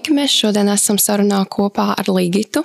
Sveiki! 0.00 0.14
Mēs 0.16 0.32
šodien 0.32 0.68
esam 0.72 0.96
sarunā 0.96 1.42
kopā 1.52 1.90
ar 1.92 2.08
Ligitu. 2.08 2.62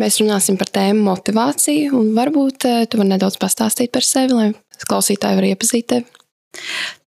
Mēs 0.00 0.16
runāsim 0.22 0.56
par 0.56 0.70
tēmu 0.72 1.02
motivāciju, 1.04 1.92
un 1.92 2.14
varbūt 2.16 2.64
eh, 2.64 2.86
tu 2.88 2.96
vari 2.96 3.10
nedaudz 3.10 3.36
pastāstīt 3.36 3.92
par 3.92 4.00
sevi, 4.00 4.32
lai 4.32 4.46
klausītāji 4.88 5.36
var 5.36 5.46
iepazīt 5.50 5.88
tevi. 5.92 6.06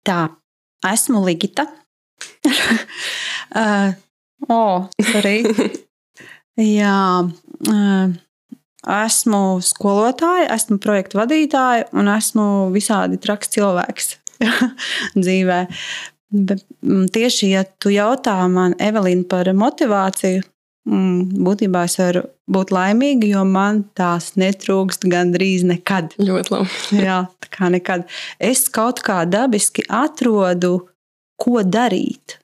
Tā, 0.03 0.27
esmu 0.91 1.23
Ligita. 1.23 1.69
uh, 3.55 3.95
oh, 4.49 4.91
sorry. 5.13 5.45
Jā, 6.81 6.99
uh, 7.71 8.19
esmu 9.07 9.45
skolotāja, 9.63 10.51
esmu 10.57 10.81
projektu 10.83 11.23
vadītāja 11.23 11.93
un 11.95 12.11
esmu 12.11 12.73
visādi 12.75 13.23
traks 13.23 13.55
cilvēks 13.55 14.17
dzīvē. 15.23 15.63
Bet, 16.31 16.63
mm, 16.87 17.09
tieši, 17.11 17.51
ja 17.57 17.65
tu 17.83 17.91
jautā 17.91 18.37
man, 18.51 18.77
Evelīna, 18.79 19.27
par 19.29 19.51
motivāciju, 19.51 20.45
mm, 20.87 21.41
būtībā 21.47 21.85
es 21.89 21.97
varu 21.99 22.23
būt 22.51 22.71
laimīga, 22.75 23.33
jo 23.33 23.43
man 23.49 23.83
tās 23.99 24.33
netrūkst 24.41 25.09
gandrīz 25.11 25.65
nekad. 25.67 26.15
Ļoti 26.23 26.55
labi. 26.55 26.79
Jā, 27.07 27.25
tā 27.43 27.51
kā 27.57 27.71
nekad. 27.75 28.07
Es 28.39 28.69
kaut 28.73 29.03
kā 29.07 29.25
dabiski 29.27 29.87
atrodu, 29.87 30.77
ko 31.41 31.65
darīt. 31.67 32.39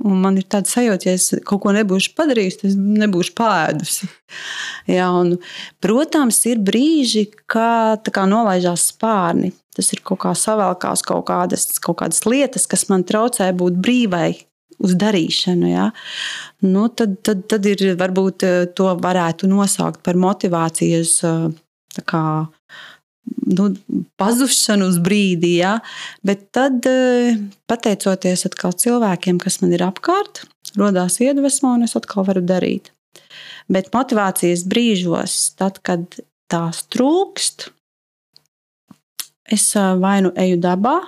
Un 0.00 0.20
man 0.22 0.38
ir 0.40 0.46
tāds 0.48 0.72
sajūta, 0.72 1.10
ja 1.10 1.18
es 1.18 1.28
kaut 1.44 1.60
ko 1.64 1.74
nebūšu 1.76 2.14
padarījusi, 2.16 2.60
tad 2.62 2.68
es 2.70 2.76
nebūšu 2.80 3.34
pāēdusi. 3.36 4.08
Jā, 4.96 5.10
un, 5.12 5.34
protams, 5.84 6.38
ir 6.48 6.62
brīži, 6.64 7.26
kad 7.50 8.08
nolaižās 8.08 8.90
spārni. 8.94 9.52
Tas 9.76 9.92
ir 9.94 10.00
kaut 10.04 10.22
kā 10.24 10.32
savēlkās 10.34 11.04
kaut 11.06 11.26
kādas, 11.28 11.66
kaut 11.82 12.00
kādas 12.00 12.24
lietas, 12.26 12.66
kas 12.70 12.88
man 12.90 13.04
traucē 13.06 13.50
būt 13.56 13.76
brīvai 13.80 14.32
uz 14.80 14.96
darīšanu. 14.98 15.68
Ja? 15.70 15.90
Nu, 16.64 16.88
tad, 16.88 17.20
tad, 17.26 17.44
tad 17.50 17.68
ir 17.68 17.94
varbūt 18.00 18.46
eh, 18.46 18.62
to 18.76 18.88
varētu 19.00 19.50
nosaukt 19.50 20.02
par 20.06 20.18
motivācijas 20.20 21.14
eh, 21.28 21.46
kā, 22.08 22.24
nu, 23.26 23.70
pazušanu 24.20 24.88
uz 24.90 24.98
brīdi, 25.02 25.56
ja? 25.60 25.78
bet 26.26 26.48
tad, 26.54 26.86
eh, 26.86 27.36
pateicoties 27.70 28.46
atkal 28.48 28.72
cilvēkiem, 28.72 29.40
kas 29.42 29.60
man 29.62 29.74
ir 29.76 29.84
apkārt, 29.86 30.44
radās 30.78 31.20
iedvesma 31.20 31.74
un 31.76 31.86
es 31.88 31.96
atkal 31.98 32.26
varu 32.28 32.42
darīt. 32.46 32.92
Bet 33.70 33.92
motivācijas 33.94 34.64
brīžos, 34.66 35.54
tad, 35.58 35.78
kad 35.86 36.18
tās 36.50 36.82
trūkst, 36.90 37.70
es 39.50 39.70
vai 39.74 40.18
nu 40.24 40.32
eju 40.38 40.58
dabā, 40.62 40.98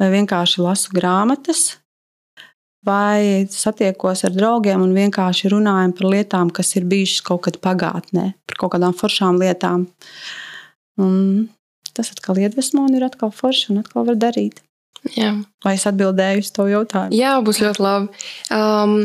vai 0.00 0.10
vienkārši 0.10 0.62
lasu 0.62 0.94
grāmatas, 0.94 1.76
vai 2.86 3.46
satiekos 3.50 4.24
ar 4.26 4.34
draugiem 4.34 4.82
un 4.82 4.94
vienkārši 4.96 5.52
runājam 5.52 5.94
par 5.98 6.08
lietām, 6.10 6.50
kas 6.50 6.74
ir 6.78 6.88
bijušas 6.90 7.22
kaut 7.26 7.44
kad 7.46 7.60
pagātnē, 7.62 8.32
par 8.46 8.58
kaut 8.58 8.74
kādām 8.74 8.96
foršām 8.98 9.38
lietām. 9.42 9.86
Un 11.00 11.48
tas 11.96 12.12
atkal 12.12 12.40
iedvesmo 12.40 12.84
un 12.86 12.94
ir 12.96 13.06
atkal 13.06 13.32
forši 13.34 13.72
un 13.72 13.82
atkal 13.82 14.06
var 14.08 14.18
darīt. 14.20 14.60
Jā. 15.16 15.32
Vai 15.64 15.74
es 15.78 15.86
atbildēju 15.88 16.44
uz 16.44 16.52
to 16.54 16.68
jautājumu? 16.70 17.16
Jā, 17.16 17.34
būs 17.42 17.58
ļoti 17.62 17.82
labi. 17.82 18.22
Um, 18.54 18.96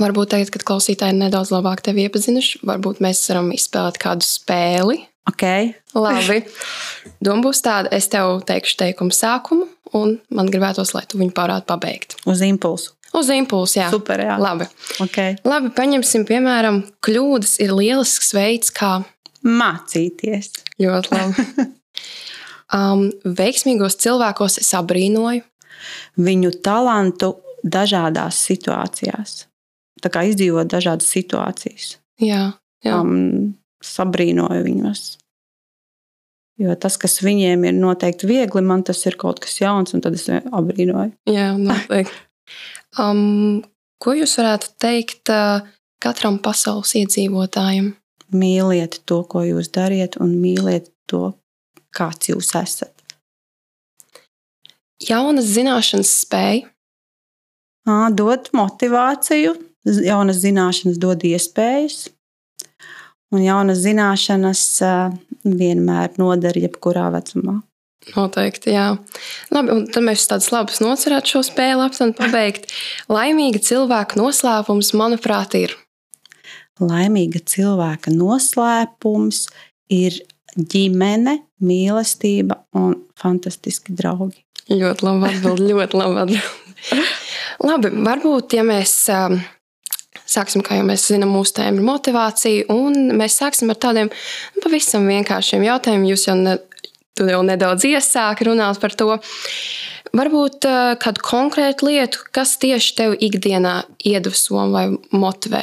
varbūt 0.00 0.32
tagad, 0.34 0.50
kad 0.54 0.64
klausītāji 0.66 1.18
nedaudz 1.18 1.52
labāk 1.54 1.84
tevi 1.86 2.06
iepazinuši, 2.08 2.62
varbūt 2.66 3.02
mēs 3.04 3.22
varam 3.30 3.52
izspēlēt 3.54 4.00
kādu 4.02 4.26
spēli. 4.26 4.98
Okay. 5.30 5.70
Labi. 5.94 6.40
Doma 7.22 7.46
būs 7.46 7.62
tāda, 7.62 7.92
es 7.94 8.08
tev 8.10 8.40
teikšu 8.48 8.80
teikumu 8.80 9.14
sākumu, 9.14 9.68
un 9.94 10.16
man 10.34 10.50
gribētos, 10.50 10.90
lai 10.96 11.04
tu 11.06 11.20
viņu 11.20 11.34
pārādi 11.36 11.68
pabeigt. 11.68 12.18
Uz 12.26 12.42
impulsu. 12.42 12.96
Uz 13.14 13.28
impulsu, 13.30 13.76
jā. 13.78 13.90
Super, 13.92 14.24
jā. 14.24 14.38
Labi. 14.40 14.66
Okay. 15.04 15.36
Labi, 15.46 15.70
paņemsim, 15.76 16.24
piemēram, 16.26 16.80
kļūdas 17.04 17.58
ir 17.62 17.74
lielisks 17.76 18.32
veids, 18.34 18.72
kā 18.74 19.02
mācīties. 19.46 20.50
Ļoti 20.82 21.14
labi. 21.14 21.46
um, 22.78 23.08
veiksmīgos 23.38 23.98
cilvēkos 24.02 24.60
es 24.62 24.72
abrīnoju 24.78 25.44
viņu 26.22 26.52
talantu 26.64 27.34
dažādās 27.62 28.38
situācijās. 28.48 29.46
Tā 30.02 30.10
kā 30.10 30.24
izdzīvot 30.26 30.70
dažādas 30.70 31.10
situācijas. 31.14 31.96
Jā, 32.22 32.52
jā. 32.82 32.98
Um, 32.98 33.54
sabrīnoju 33.82 34.64
viņus. 34.66 35.04
Jo 36.62 36.74
tas, 36.78 36.98
kas 37.00 37.18
viņiem 37.24 37.64
ir 37.66 37.74
noteikti 37.74 38.28
viegli, 38.28 38.62
man 38.66 38.84
tas 38.86 39.00
ir 39.08 39.16
kaut 39.18 39.40
kas 39.42 39.56
jauns, 39.58 39.94
un 39.96 40.02
tad 40.04 40.18
es 40.18 40.28
abrīnoju. 40.30 41.14
Jā, 41.30 41.54
noteikti. 41.58 42.18
Um, 43.00 43.62
ko 44.04 44.12
jūs 44.12 44.34
varētu 44.36 44.74
teikt 44.82 45.30
uh, 45.32 45.62
katram 46.02 46.34
pasaules 46.44 46.90
iedzīvotājam? 47.00 47.86
Mīliet 48.36 49.00
to, 49.08 49.22
ko 49.28 49.44
jūs 49.46 49.70
dariet, 49.74 50.18
un 50.22 50.36
mīliet 50.40 50.90
to, 51.10 51.32
kāds 51.94 52.30
jūs 52.32 52.52
esat. 52.58 52.92
Jaunas 55.02 55.48
zināšanas 55.50 56.12
spēja 56.22 56.68
dod 58.14 58.52
motivāciju, 58.54 59.56
jaunas 60.06 60.38
zināšanas 60.44 61.00
dod 61.02 61.24
iespējas, 61.26 62.06
un 63.34 63.42
jaunas 63.42 63.82
zināšanas 63.82 64.62
vienmēr 65.42 66.16
noder 66.22 66.58
jebkurā 66.62 67.10
vecumā. 67.16 67.58
Noteikti, 68.16 68.72
jā. 68.74 68.96
Labi, 69.54 69.70
un 69.70 69.84
tad 69.90 70.02
mēs 70.02 70.26
tādus 70.30 70.50
labus 70.50 70.80
nocerētu 70.82 71.36
šo 71.36 71.42
spēli 71.46 71.84
aptuveni 71.84 72.16
pabeigt. 72.18 72.66
Laimīga 73.12 73.62
cilvēka 73.62 74.18
noslēpums, 74.18 74.90
manuprāt, 74.98 75.54
ir 75.54 75.76
laimīga 76.80 77.42
cilvēka 77.48 78.12
noslēpums 78.14 79.46
ir 79.92 80.20
ģimene, 80.56 81.38
mīlestība 81.62 82.62
un 82.78 82.96
fantastiski 83.18 83.94
draugi. 83.96 84.42
Ļoti 84.70 85.06
labi 85.06 85.30
atbild, 85.30 85.64
ļoti 85.68 85.98
labi 85.98 86.22
atbild. 86.24 86.58
Labi, 87.62 87.92
varbūt, 88.02 88.56
ja 88.56 88.64
mēs 88.66 88.94
um, 89.14 89.36
sāksim, 90.28 90.64
kā 90.66 90.78
jau 90.78 90.86
mēs 90.88 91.06
zinām, 91.10 91.32
mūsu 91.34 91.56
tēma 91.58 91.78
ir 91.78 91.86
motivācija, 91.86 92.66
un 92.74 93.14
mēs 93.18 93.38
sāksim 93.38 93.70
ar 93.72 93.78
tādiem 93.82 94.10
nu, 94.10 94.64
pavisam 94.64 95.06
vienkāršiem 95.10 95.64
jautājumiem. 95.66 96.10
Jūs 96.12 96.26
jau, 96.28 96.36
ne, 96.38 96.56
jau 97.20 97.42
nedaudz 97.46 97.86
iesākat 97.88 98.48
runāt 98.50 98.82
par 98.82 98.96
to. 98.98 99.12
Varbūt 100.12 100.66
uh, 100.68 100.94
kādu 101.00 101.22
konkrētu 101.24 101.88
lietu, 101.88 102.26
kas 102.34 102.58
tieši 102.60 102.96
tev 102.98 103.14
ikdienā 103.16 103.78
iedvesmo 104.04 104.66
vai 104.74 104.88
motivē? 105.14 105.62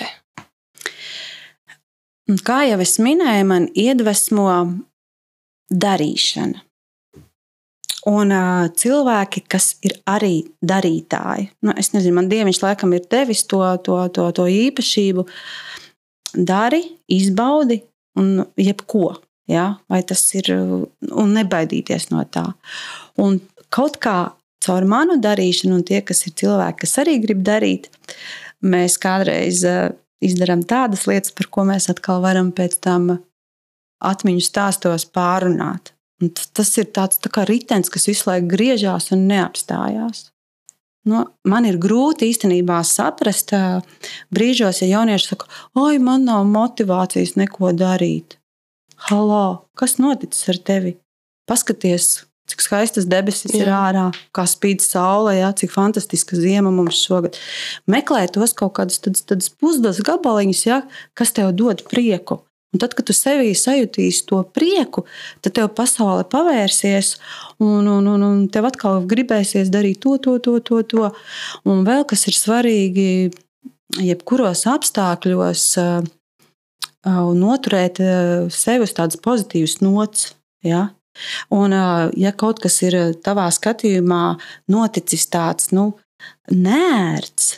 Un 2.29 2.37
kā 2.45 2.61
jau 2.69 2.77
es 2.83 2.99
minēju, 3.01 3.45
man 3.49 3.67
iedvesmo 3.73 4.49
darīšana. 5.69 6.65
Un 8.09 8.31
uh, 8.31 8.67
cilvēki, 8.79 9.41
kas 9.51 9.73
ir 9.83 9.97
arī 10.07 10.45
darītāji, 10.63 11.49
nu, 11.65 11.73
es 11.75 11.91
nezinu, 11.91 12.15
man 12.15 12.29
dieviņš 12.31 12.61
laikam 12.63 12.93
ir 12.95 13.03
devis 13.11 13.41
to, 13.49 13.59
to, 13.83 13.97
to, 14.15 14.29
to 14.37 14.45
īpašību, 14.47 15.25
dari, 16.33 16.79
izbaudi 17.11 17.81
un 18.21 18.45
jebko. 18.57 19.17
Ja? 19.49 19.65
Vai 19.91 20.03
tas 20.07 20.21
ir 20.37 20.51
un 20.53 21.33
nebaidīties 21.35 22.07
no 22.13 22.23
tā. 22.29 22.45
Un 23.19 23.41
kaut 23.73 23.97
kā 23.99 24.17
caur 24.63 24.87
manu 24.87 25.17
darīšanu, 25.19 25.81
un 25.81 25.87
tie, 25.87 25.99
kas 26.05 26.23
ir 26.29 26.37
cilvēki, 26.39 26.83
kas 26.85 26.97
arī 27.03 27.17
grib 27.25 27.43
darīt, 27.47 27.89
mēs 28.63 28.95
kādreiz 29.01 29.65
izdarām 30.23 30.63
tādas 30.67 31.05
lietas, 31.09 31.33
par 31.35 31.49
ko 31.51 31.65
mēs 31.69 31.89
atkal 31.91 32.23
varam 32.23 32.51
pēc 32.55 32.79
tam 32.83 33.11
atmiņu 33.99 34.43
stāstos 34.43 35.07
pārunāt. 35.11 35.93
Un 36.19 36.33
tas 36.35 36.71
ir 36.79 36.89
tāds 36.95 37.21
tā 37.23 37.31
kā 37.31 37.45
ritenis, 37.47 37.91
kas 37.91 38.09
visu 38.09 38.27
laiku 38.27 38.51
griežās 38.51 39.11
un 39.15 39.27
neapstājās. 39.29 40.27
Nu, 41.07 41.23
man 41.47 41.65
ir 41.65 41.79
grūti 41.79 42.27
īstenībā 42.27 42.81
saprast, 42.83 43.53
brīžos, 44.35 44.81
ja 44.83 44.99
jaunieši 44.99 45.31
saka, 45.31 45.47
oi, 45.79 45.95
man 46.03 46.27
nav 46.27 46.43
motivācijas 46.49 47.37
neko 47.39 47.71
darīt. 47.77 48.35
Halo, 49.07 49.69
kas 49.79 49.95
noticis 49.97 50.51
ar 50.51 50.59
tevi? 50.67 50.97
Paskaties, 51.47 52.25
cik 52.49 52.63
skaistas 52.65 53.07
debesis 53.09 53.53
Jā. 53.53 53.61
ir 53.63 53.71
ārā, 53.73 54.05
kā 54.35 54.45
spīd 54.49 54.83
saule, 54.83 55.35
ja, 55.37 55.53
cik 55.55 55.73
fantastiska 55.73 56.37
zima 56.39 56.71
mums 56.73 56.99
šogad. 57.05 57.39
Meklē 57.89 58.25
tos 58.33 58.55
kaut 58.57 58.75
kādus 58.79 59.01
tādus 59.03 59.49
pusdienas 59.53 60.01
gabaliņus, 60.05 60.65
ja, 60.67 60.83
kas 61.17 61.35
tev 61.35 61.53
dod 61.57 61.85
prieku. 61.89 62.41
Un 62.69 62.81
tad, 62.81 62.93
kad 62.93 63.07
tu 63.09 63.15
sevī 63.17 63.55
sajutīsi 63.57 64.27
to 64.29 64.43
prieku, 64.53 65.01
tad 65.41 65.55
tev 65.57 65.71
pasaule 65.73 66.25
pavērsies, 66.29 67.15
un, 67.65 67.87
un, 67.89 68.09
un, 68.11 68.25
un 68.27 68.43
tev 68.53 68.67
atkal 68.69 69.01
gribēsies 69.09 69.71
darīt 69.73 70.03
to, 70.05 70.19
to, 70.21 70.37
to, 70.37 70.59
to. 70.61 70.83
to. 70.91 71.07
Un 71.65 71.81
vēl 71.87 72.05
kas 72.09 72.27
ir 72.29 72.37
svarīgi, 72.37 73.07
jebkuros 73.97 74.67
apstākļos, 74.69 75.65
un 77.09 77.41
noturēt 77.41 78.03
sevi 78.53 78.85
uz 78.85 78.93
tādas 78.93 79.17
pozitīvas 79.17 79.79
nots. 79.81 80.29
Ja? 80.65 80.91
Un, 81.55 81.73
ja 82.15 82.31
kaut 82.37 82.61
kas 82.63 82.81
ir 82.85 82.97
tavā 83.25 83.49
skatījumā 83.51 84.23
noticis 84.71 85.25
tāds, 85.31 85.71
nu, 85.75 85.91
nērts, 86.51 87.57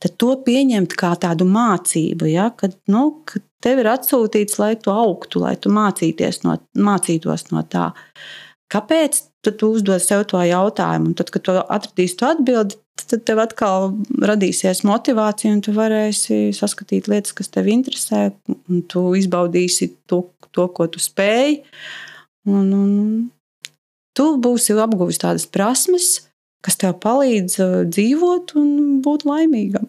tad 0.00 0.16
to 0.20 0.34
pieņemt 0.46 0.96
kā 0.98 1.14
tādu 1.20 1.46
mācību, 1.48 2.28
ja, 2.30 2.50
kad, 2.56 2.76
nu, 2.90 3.22
kad 3.28 3.44
tev 3.64 3.82
ir 3.82 3.90
atsūtīts, 3.92 4.58
lai 4.60 4.74
tu 4.80 4.92
augtu, 4.94 5.42
lai 5.44 5.56
tu 5.60 5.72
no, 5.72 6.56
mācītos 6.90 7.50
no 7.50 7.64
tā. 7.68 7.90
Kāpēc 8.70 9.18
tu 9.42 9.72
uzdod 9.74 10.02
sev 10.02 10.24
to 10.30 10.40
jautājumu? 10.46 11.10
Un 11.10 11.18
tad, 11.18 11.32
kad 11.34 11.44
tu 11.44 11.56
atradīsi 11.58 12.16
to 12.20 12.28
atbildi, 12.28 12.78
tad 13.10 13.24
tev 13.26 13.40
atkal 13.42 13.90
radīsies 14.22 14.84
motivācija, 14.86 15.52
un 15.56 15.62
tu 15.64 15.74
varēsi 15.76 16.52
saskatīt 16.56 17.08
lietas, 17.10 17.34
kas 17.36 17.50
tev 17.52 17.70
interesē, 17.72 18.28
un 18.70 18.84
tu 18.88 19.08
izbaudīsi 19.18 19.90
to, 20.10 20.22
to 20.54 20.68
ko 20.76 20.86
tu 20.92 21.02
spēj. 21.02 21.58
Un, 22.48 22.72
un 22.72 23.30
tu 24.16 24.32
būsi 24.40 24.76
apguvis 24.80 25.20
tādas 25.20 25.46
prasmes, 25.50 26.30
kas 26.64 26.78
tev 26.80 26.98
palīdz 27.02 27.56
uh, 27.60 27.80
dzīvot 27.88 28.54
un 28.60 29.00
būt 29.04 29.26
laimīgam. 29.28 29.88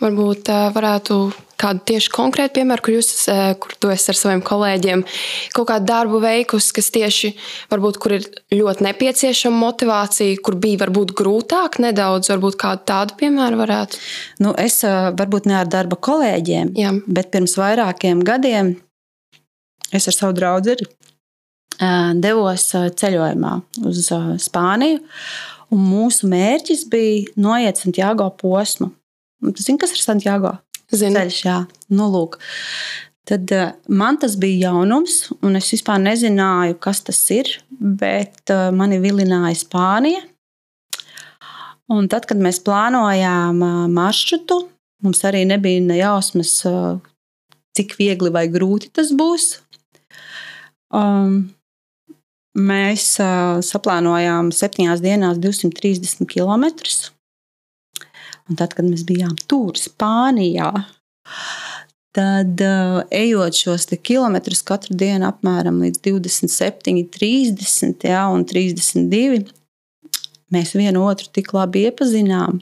Varbūt 0.00 0.48
uh, 0.50 0.70
varētu 0.74 1.16
kādu 1.60 1.84
tieši 1.86 2.10
konkrētu 2.12 2.58
piemēru, 2.58 2.82
kur 2.82 2.94
jūs 2.96 3.10
uh, 3.30 3.52
kur 3.60 3.92
esat 3.94 4.14
ar 4.14 4.18
saviem 4.18 4.42
kolēģiem, 4.44 5.04
kaut 5.54 5.68
kādu 5.70 5.86
darbu 5.88 6.18
veikusi, 6.24 6.72
kas 6.76 6.90
tieši 6.96 7.30
varbūt 7.70 8.00
kur 8.02 8.16
ir 8.16 8.26
ļoti 8.52 8.88
nepieciešama 8.88 9.60
motivācija, 9.62 10.40
kur 10.44 10.58
bija 10.60 10.82
varbūt 10.82 11.14
grūtāk 11.20 11.78
nedaudz, 11.84 12.32
varbūt 12.32 12.58
kādu 12.60 12.88
tādu 12.90 13.20
piemēru 13.20 13.60
varētu. 13.60 14.02
Nu, 14.44 14.56
es 14.58 14.80
varbūt 14.84 15.46
ne 15.48 15.60
ar 15.60 15.70
darba 15.70 16.00
kolēģiem, 16.00 16.74
Jā. 16.80 16.96
bet 17.06 17.30
pirms 17.36 17.56
vairākiem 17.60 18.24
gadiem 18.26 18.74
es 19.94 20.08
ar 20.10 20.16
savu 20.16 20.36
draugu 20.36 20.76
devos 22.22 22.68
ceļojumā 23.00 23.54
uz 23.90 24.10
Spāniju. 24.44 25.00
Mūsu 25.74 26.28
mērķis 26.30 26.84
bija 26.90 27.32
noiet 27.40 27.80
Santiago 27.80 28.28
posmu. 28.38 28.92
Tu 29.42 29.64
zini, 29.64 29.80
kas 29.80 29.94
ir 29.96 30.02
Santiago? 30.04 30.52
Zinu. 30.94 31.16
Ceļš, 31.18 31.40
jā. 31.48 31.56
Nu, 31.90 32.06
lūk. 32.12 32.38
Tad 33.26 33.50
man 33.88 34.18
tas 34.20 34.36
bija 34.36 34.68
jaunums, 34.68 35.32
un 35.42 35.56
es 35.58 35.70
vispār 35.72 35.98
nezināju, 36.02 36.76
kas 36.78 37.00
tas 37.06 37.18
ir. 37.34 37.50
Bet 37.72 38.52
mani 38.76 39.00
vilināja 39.02 39.56
Spānija. 39.64 40.22
Un 41.92 42.06
tad, 42.08 42.28
kad 42.28 42.38
mēs 42.40 42.62
plānojām 42.64 43.58
maršrutu, 43.92 44.60
mums 45.04 45.24
arī 45.26 45.42
nebija 45.48 45.82
ne 45.84 45.98
jausmas, 45.98 46.54
cik 47.74 47.96
viegli 47.98 48.30
vai 48.32 48.46
grūti 48.52 48.92
tas 48.94 49.10
būs. 49.16 49.63
Um, 50.94 51.54
Mēs 52.54 53.16
uh, 53.18 53.58
saplānojām 53.66 54.52
septiņās 54.54 55.00
dienās 55.02 55.40
230 55.42 56.28
km. 56.30 56.68
Un 58.46 58.58
tad, 58.60 58.76
kad 58.76 58.86
mēs 58.86 59.02
bijām 59.08 59.32
tur, 59.50 59.74
Spānijā, 59.74 60.68
tad 62.14 62.62
uh, 62.62 63.00
ejot 63.10 63.58
šos 63.58 63.88
kilometrus 64.06 64.62
katru 64.62 64.94
dienu 64.94 65.26
apmēram 65.26 65.80
līdz 65.82 65.98
27, 66.04 67.02
30 67.16 68.06
jā, 68.06 68.20
un 68.30 68.44
32, 68.46 69.48
mēs 70.54 70.76
vienu 70.78 71.02
otru 71.08 71.32
tik 71.34 71.50
labi 71.56 71.88
iepazinām. 71.88 72.60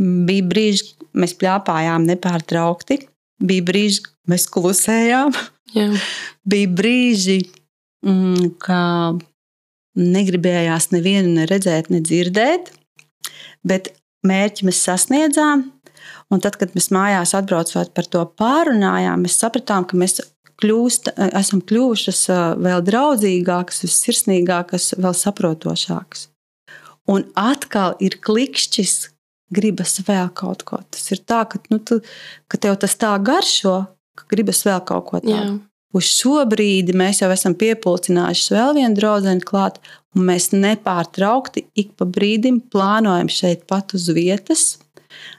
Bija 0.00 0.46
brīži, 0.48 0.94
mēs 1.12 1.36
plāpājām 1.36 2.08
nepārtraukti, 2.08 3.02
bija 3.44 3.68
brīži, 3.68 4.08
mēs 4.32 4.48
klusējām. 4.48 5.36
Jā. 5.76 5.90
Bija 6.48 6.72
brīži, 6.72 7.40
Mm, 8.06 8.52
ka 8.62 9.16
negribējās 9.96 10.90
nevienu 10.92 11.32
ne 11.38 11.46
redzēt, 11.48 11.88
ne 11.90 12.02
dzirdēt, 12.04 12.70
bet 13.66 13.94
mērķi 14.26 14.68
mēs 14.68 14.84
sasniedzām. 14.86 15.64
Un 16.30 16.42
tad, 16.42 16.58
kad 16.60 16.74
mēs 16.74 16.90
mājās 16.94 17.32
atbraucot 17.38 17.92
par 17.94 18.08
to 18.10 18.22
pārunājām, 18.38 19.24
mēs 19.24 19.38
sapratām, 19.40 19.86
ka 19.88 19.98
mēs 19.98 20.20
kļūst, 20.60 21.12
esam 21.38 21.62
kļuvušas 21.66 22.22
vēl 22.62 22.84
draudzīgākas, 22.86 23.82
sirsnīgākas, 23.94 24.92
vēl 24.98 25.14
saprotošākas. 25.16 26.28
Un 27.10 27.26
atkal 27.38 27.94
ir 28.02 28.18
klikšķis, 28.22 28.96
gribas 29.54 30.00
vēl 30.06 30.30
kaut 30.34 30.64
ko. 30.66 30.80
Tas 30.90 31.06
ir 31.14 31.22
tā, 31.22 31.44
ka, 31.50 31.62
nu, 31.70 31.78
tu, 31.78 32.00
ka 32.50 32.58
tev 32.58 32.78
tas 32.82 32.98
tā 32.98 33.12
garšo, 33.22 33.78
ka 34.16 34.28
gribas 34.32 34.64
vēl 34.66 34.82
kaut 34.88 35.10
ko 35.10 35.20
tādu. 35.24 35.58
Uz 35.96 36.08
šo 36.12 36.42
brīdi 36.50 36.92
mēs 36.96 37.22
jau 37.22 37.30
esam 37.32 37.54
piepildījuši 37.56 38.56
vēl 38.56 38.74
vienu 38.76 38.98
draugu 38.98 39.36
klāt, 39.48 39.78
un 40.16 40.26
mēs 40.28 40.50
nepārtraukti 40.52 41.66
ik 41.78 41.94
pa 41.96 42.08
brīdim 42.08 42.60
plānojam 42.72 43.30
šeit 43.32 43.64
pat 43.70 43.94
uz 43.96 44.10
vietas 44.16 44.74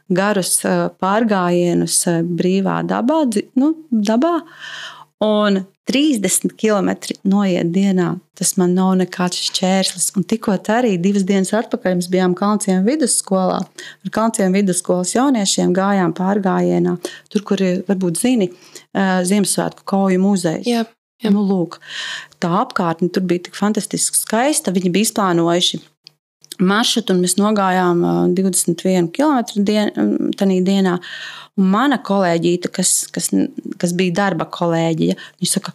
garus 0.10 0.56
pārgājienus 1.02 2.00
brīvā 2.40 2.80
dabā, 2.88 3.20
nu, 3.60 3.74
dabā 3.92 4.38
Un 5.24 5.64
30 5.90 6.52
km 6.60 6.92
noiet 7.26 7.72
dienā, 7.74 8.12
tas 8.38 8.52
man 8.60 8.76
nav 8.78 8.92
nekāds 9.00 9.40
šķērslis. 9.48 10.12
Un 10.20 10.26
tikko 10.30 10.54
arī 10.76 10.98
divas 11.02 11.26
dienas 11.26 11.54
atpakaļ 11.58 11.96
mēs 11.98 12.10
bijām 12.14 12.36
Kalnciem 12.38 12.84
vidusskolā. 12.86 13.64
Ar 13.66 14.14
Kalnciem 14.14 14.54
vidusskolas 14.54 15.16
jauniešiem 15.16 15.74
gājām 15.74 16.14
pārgājienā, 16.18 16.98
tur, 17.34 17.46
kur 17.48 17.64
ir, 17.64 17.82
varbūt 17.88 18.22
zini, 18.22 18.52
Ziemassvētku 18.94 19.88
kauju 19.90 20.22
muzejs. 20.22 20.68
Jā, 20.70 20.84
jā. 21.24 21.34
Nu, 21.34 21.42
lūk, 21.48 21.80
tā 22.44 22.52
apkārtne 22.62 23.10
tur 23.10 23.26
bija 23.26 23.48
tik 23.48 23.58
fantastiski 23.58 24.20
skaista. 24.20 24.76
Viņi 24.76 24.94
bija 24.94 25.10
izplānojuši 25.10 25.82
maršrutu, 26.62 27.16
un 27.16 27.26
mēs 27.26 27.40
nogājām 27.40 28.06
21 28.38 29.10
km 29.16 29.66
dienā. 29.66 30.62
dienā. 30.68 31.00
Un 31.58 31.72
mana 31.74 31.98
kolēģīte, 31.98 32.72
kas, 32.74 32.94
kas, 33.14 33.32
kas 33.82 33.94
bija 33.98 34.16
darba 34.22 34.46
kolēģija, 34.54 35.18
viņa 35.42 35.52
saka, 35.52 35.74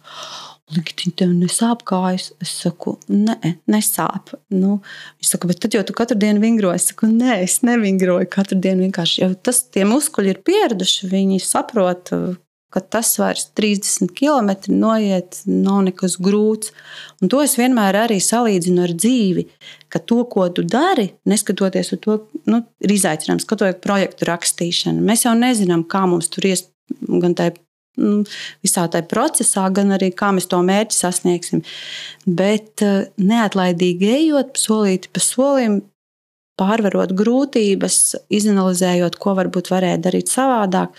Ligtiņa, 0.73 1.13
tev 1.19 1.33
nesāp 1.35 1.83
kājas. 1.85 2.29
Es 2.41 2.53
saku, 2.63 2.95
nē, 3.11 3.35
nesāp. 3.69 4.31
Nu, 4.53 4.77
viņš 5.19 5.33
saka, 5.33 5.49
bet 5.49 5.59
tad 5.61 5.75
jau 5.75 5.83
tu 5.85 5.95
katru 5.97 6.17
dienu 6.17 6.41
vingroji. 6.41 6.79
Es 6.79 6.87
saku, 6.89 7.09
nē, 7.11 7.41
es 7.43 7.59
nevingroju 7.67 8.29
katru 8.31 8.57
dienu. 8.63 8.87
Vienkārši 8.87 9.25
jau 9.25 9.33
tas, 9.35 9.59
tie 9.73 9.83
muskuļi 9.89 10.33
ir 10.33 10.39
pieraduši. 10.47 11.11
Viņi 11.11 11.41
saprot, 11.43 12.13
ka 12.73 12.81
tas 12.81 13.11
vairs 13.21 13.45
30 13.57 14.09
km 14.17 14.51
noiet, 14.73 15.43
nav 15.45 15.83
nekas 15.87 16.17
grūts. 16.23 16.73
Un 17.21 17.29
to 17.29 17.43
es 17.45 17.53
vienmēr 17.59 17.99
arī 18.05 18.17
salīdzinu 18.23 18.87
ar 18.87 18.95
dzīvi, 18.97 19.45
ka 19.93 20.01
to, 20.01 20.23
ko 20.29 20.47
tu 20.49 20.65
dari, 20.65 21.11
neskatoties 21.29 21.93
uz 21.93 22.01
to, 22.03 22.17
nu, 22.49 22.63
ir 22.81 22.95
izaicinājums, 22.95 23.45
skatoties 23.45 23.81
projektu 23.83 24.29
rakstīšanu. 24.31 25.05
Mēs 25.05 25.27
jau 25.27 25.35
nezinām, 25.37 25.85
kā 25.85 26.05
mums 26.09 26.31
tur 26.33 26.49
ies 26.49 26.65
gan 27.07 27.37
tajā 27.37 27.55
nu, 28.01 28.23
visā 28.65 28.87
tajā 28.89 29.05
procesā, 29.09 29.67
gan 29.73 29.93
arī 29.95 30.09
kā 30.17 30.31
mēs 30.33 30.49
to 30.49 30.59
mērķi 30.65 30.97
sasniegsim. 30.97 31.63
Bet 32.25 32.83
eh, 32.85 33.09
neatlaidīgi 33.21 34.13
ejot, 34.17 34.57
solīti 34.59 35.11
pa 35.13 35.23
solim, 35.23 35.81
pārvarot 36.59 37.15
grūtības, 37.17 37.99
izanalizējot, 38.33 39.17
ko 39.21 39.33
varbūt 39.39 39.71
varēja 39.73 40.01
darīt 40.05 40.29
savādāk, 40.29 40.93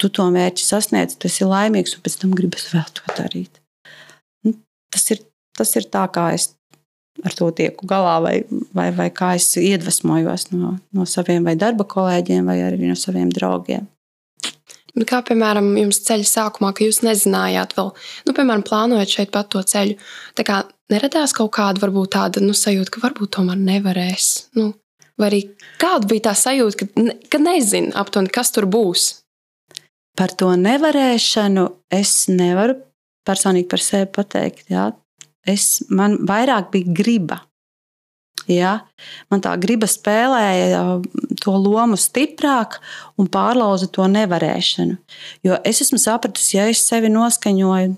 tu 0.00 0.10
to 0.12 0.26
mērķi 0.32 0.64
sasniedz, 0.64 1.18
tu 1.20 1.28
esi 1.30 1.48
laimīgs, 1.48 1.96
un 1.96 2.04
pēc 2.04 2.20
tam 2.22 2.32
gribas 2.36 2.70
vēl 2.72 2.88
to 2.96 3.16
darīt. 3.18 3.60
Nu, 4.46 4.56
tas 4.92 5.06
ir, 5.14 5.22
tas 5.58 5.76
ir 5.76 5.88
tā, 5.92 6.06
kā 6.12 6.30
es 6.36 6.50
ar 7.26 7.36
to 7.36 7.50
tieku 7.54 7.88
galā, 7.88 8.16
vai, 8.24 8.34
vai, 8.76 8.90
vai 8.96 9.08
kā 9.12 9.34
es 9.38 9.52
iedvesmojos 9.60 10.50
no, 10.54 10.76
no 10.96 11.06
saviem 11.08 11.46
vai 11.46 11.56
darba 11.58 11.84
kolēģiem, 11.88 12.46
vai 12.48 12.60
arī 12.64 12.90
no 12.90 12.96
saviem 12.98 13.32
draugiem. 13.34 13.88
Kā 15.06 15.20
piemēram, 15.22 15.68
jums 15.78 16.00
ceļa 16.06 16.26
sākumā, 16.26 16.72
ka 16.74 16.82
jūs 16.82 17.00
nezinājāt, 17.06 17.76
vēl, 17.76 17.92
nu, 18.26 18.34
piemēram, 18.34 18.64
plānojot 18.66 19.12
šeit 19.12 19.30
pat 19.34 19.50
to 19.52 19.62
ceļu, 19.62 19.94
tā 20.38 20.44
kā 20.46 20.64
neradās 20.90 21.34
kaut 21.36 21.52
kāda, 21.54 21.82
varbūt 21.84 22.14
tāda 22.16 22.42
nu, 22.42 22.56
sajūta, 22.56 22.96
ka 22.96 23.04
varbūt 23.04 23.36
tomēr 23.36 23.60
nevarēs. 23.60 24.30
Nu, 24.58 24.72
vai 25.20 25.30
arī 25.30 25.40
kāda 25.80 26.10
bija 26.10 26.26
tā 26.30 26.34
sajūta, 26.42 26.80
ka, 26.82 27.06
ne, 27.06 27.16
ka 27.30 27.38
nezinu 27.42 27.94
aptuveni, 28.02 28.34
kas 28.34 28.50
tur 28.56 28.66
būs? 28.70 29.06
Par 30.20 30.34
to 30.36 30.50
nevarēšanu 30.52 31.62
es 31.96 32.26
nevaru 32.28 32.74
personīgi 33.24 33.70
par 33.70 33.80
sevi 33.80 34.08
pateikt. 34.12 34.66
Jā. 34.68 34.90
Es, 35.48 35.80
man 35.88 36.18
vairāk 36.28 36.68
bija 36.74 36.92
griba. 36.98 37.38
Ja? 38.50 38.74
Man 39.32 39.40
tā 39.44 39.54
griba 39.60 39.88
spēlēja 39.88 40.82
to 41.40 41.54
lomu 41.56 41.96
stiprāk 42.00 42.76
un 43.20 43.30
pārlauza 43.32 43.88
to 43.92 44.04
nevarēšanu. 44.12 44.98
Jo 45.46 45.56
es 45.64 45.80
esmu 45.86 46.00
sapratusi, 46.02 46.58
ja 46.58 46.68
es 46.68 46.84
sevi 46.84 47.08
noskaņoju 47.12 47.96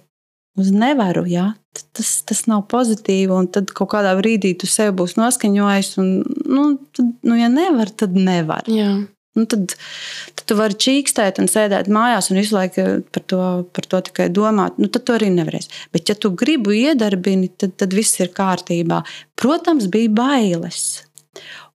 uz 0.63 0.71
nevaru, 0.77 1.25
ja? 1.27 1.49
tas, 1.97 2.13
tas 2.29 2.45
nav 2.51 2.67
pozitīvi. 2.71 3.39
Tad 3.55 3.73
kaut 3.77 3.93
kādā 3.95 4.13
brīdī 4.19 4.55
tu 4.59 4.69
sevi 4.71 4.95
būsi 5.01 5.19
noskaņojis. 5.21 5.91
Un, 6.03 6.13
nu, 6.47 6.69
tad, 6.95 7.11
nu, 7.25 7.39
ja 7.39 7.51
nevar, 7.53 7.91
tad 7.91 8.17
nevar. 8.19 8.69
Jā. 8.71 8.95
Nu, 9.39 9.47
tad, 9.49 9.73
tad 10.37 10.45
tu 10.49 10.57
vari 10.59 10.77
čīkstēt 10.77 11.39
un 11.41 11.49
sēdēt 11.49 11.89
mājās 11.93 12.29
un 12.29 12.41
visu 12.41 12.57
laiku 12.57 12.85
par 13.15 13.25
to, 13.33 13.45
par 13.73 13.89
to 13.89 14.01
tikai 14.11 14.27
domāt. 14.35 14.77
Nu, 14.77 14.91
tad 14.93 15.07
tu 15.09 15.15
arī 15.17 15.31
nevarēsi. 15.33 15.73
Bet, 15.95 16.11
ja 16.13 16.17
tu 16.19 16.35
gribi 16.37 16.83
iedarbini, 16.83 17.49
tad, 17.57 17.73
tad 17.81 17.97
viss 17.97 18.21
ir 18.21 18.33
kārtībā. 18.37 19.01
Protams, 19.41 19.89
bija 19.93 20.13
bailes. 20.13 20.83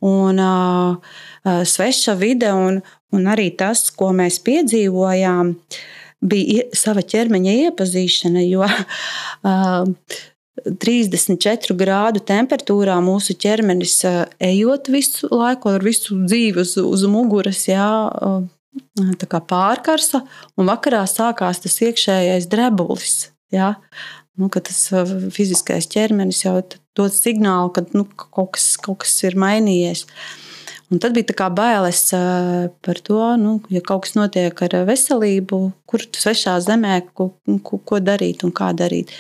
Un 0.06 0.38
uh, 0.38 1.18
sveša 1.66 2.14
vide 2.22 2.54
un, 2.54 2.78
un 3.18 3.30
arī 3.34 3.50
tas, 3.58 3.88
ko 3.90 4.12
mēs 4.14 4.38
piedzīvojām, 4.46 5.56
bija 6.22 6.70
sava 6.78 7.02
ķermeņa 7.02 7.58
iepazīšana. 7.66 8.46
Jo 8.46 8.70
uh, 8.70 9.90
34 10.66 11.76
grādu 11.78 12.22
temperatūrā 12.26 12.98
mūsu 13.04 13.36
ķermenis 13.38 14.00
ejot 14.44 14.90
visu 14.92 15.30
laiku, 15.32 15.74
ar 15.78 15.86
visu 15.86 16.18
dzīvi 16.26 16.64
uz, 16.64 16.76
uz 16.82 17.06
muguras, 17.12 17.66
jā, 17.70 17.88
pārkarsa, 19.48 20.24
un 20.58 20.70
vakarā 20.70 21.04
sākās 21.10 21.62
tas 21.64 21.78
iekšējais 21.82 22.50
drebulis. 22.52 23.30
Jā. 23.54 23.76
Nu, 24.38 24.50
tas 24.54 24.84
fiziskais 25.34 25.88
ķermenis 25.90 26.44
jau 26.44 26.60
dod 26.98 27.14
signālu, 27.14 27.72
ka 27.74 27.86
nu, 27.94 28.06
kaut, 28.06 28.52
kas, 28.58 28.76
kaut 28.78 29.02
kas 29.06 29.16
ir 29.26 29.38
mainījies. 29.40 30.06
Un 30.94 31.02
tad 31.04 31.18
bija 31.18 31.50
bailes 31.52 32.04
par 32.86 33.00
to, 33.04 33.20
nu, 33.42 33.58
ja 33.74 33.82
kaut 33.82 34.06
kas 34.06 34.14
notiek 34.16 34.62
ar 34.64 34.78
veselību, 34.88 35.60
kur 35.90 36.06
svešā 36.06 36.60
zemē, 36.64 37.02
ko, 37.18 37.32
ko, 37.66 37.82
ko 37.82 38.00
darīt 38.00 38.46
un 38.48 38.54
kā 38.56 38.70
darīt. 38.78 39.12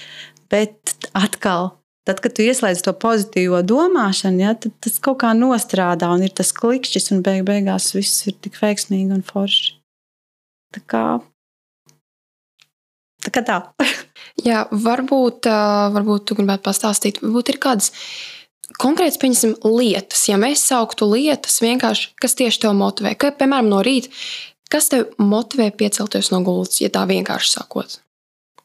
Bet 0.51 0.95
atkal, 1.17 1.73
tad, 2.07 2.21
kad 2.23 2.35
tu 2.37 2.45
ieslēdz 2.45 2.83
to 2.85 2.93
pozitīvo 2.97 3.61
domāšanu, 3.67 4.43
ja, 4.45 4.53
tad 4.55 4.75
tas 4.83 4.99
kaut 5.03 5.21
kā 5.23 5.33
nostrādā 5.37 6.09
un 6.13 6.23
ir 6.27 6.35
tas 6.35 6.53
klikšķis, 6.55 7.11
un 7.15 7.23
beig 7.25 7.43
beigās 7.47 7.91
viss 7.97 8.27
ir 8.29 8.37
tik 8.39 8.59
veiksmīgi 8.61 9.17
un 9.17 9.25
forši. 9.27 9.75
Tā 10.75 10.83
kā 10.87 11.03
tā. 13.27 13.33
Kā 13.33 13.43
tā. 13.43 13.59
Jā, 14.47 14.65
varbūt, 14.71 15.47
varbūt 15.93 16.27
tu 16.29 16.37
gribētu 16.37 16.67
pastāstīt, 16.67 17.21
varbūt 17.23 17.53
ir 17.53 17.61
kādas 17.63 17.91
konkrētas, 18.81 19.19
pieņemsim, 19.21 19.55
lietas. 19.65 20.27
Ja 20.29 20.37
mēs 20.39 20.65
sauktu 20.67 21.09
lietas, 21.11 21.61
vienkārši 21.63 22.13
kas 22.21 22.37
tieši 22.37 22.65
tev 22.65 22.77
motivē, 22.77 23.15
ka, 23.19 23.33
piemēram, 23.35 23.71
no 23.71 23.81
rīta, 23.85 24.11
kas 24.71 24.91
tev 24.93 25.09
motivē 25.17 25.71
piecelties 25.75 26.31
no 26.33 26.43
gultas, 26.45 26.81
ja 26.83 26.91
tā 26.93 27.07
vienkārši 27.09 27.55
sakot? 27.55 27.99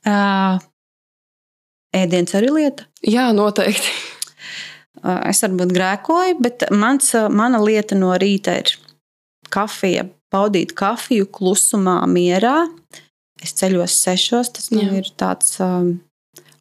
Uh, 0.03 0.59
Ēdiens 1.93 2.35
arī 2.39 2.51
lieta? 2.55 2.89
Jā, 3.07 3.31
noteikti. 3.37 3.93
Es 5.03 5.41
varbūt 5.43 5.73
grēkoju, 5.75 6.37
bet 6.45 6.63
mans, 6.71 7.09
mana 7.35 7.59
lieta 7.59 7.97
no 7.99 8.13
rīta 8.21 8.53
ir 8.61 8.69
kafija. 9.51 10.05
Baudīt 10.31 10.77
kafiju 10.79 11.27
klusumā, 11.27 11.97
mierā. 12.07 12.69
Es 13.43 13.57
ceļos 13.59 13.97
sešos. 14.05 14.53
Tas 14.55 14.71
nu, 14.71 14.85
ir 15.01 15.09
tāds 15.19 15.57
um, 15.65 15.97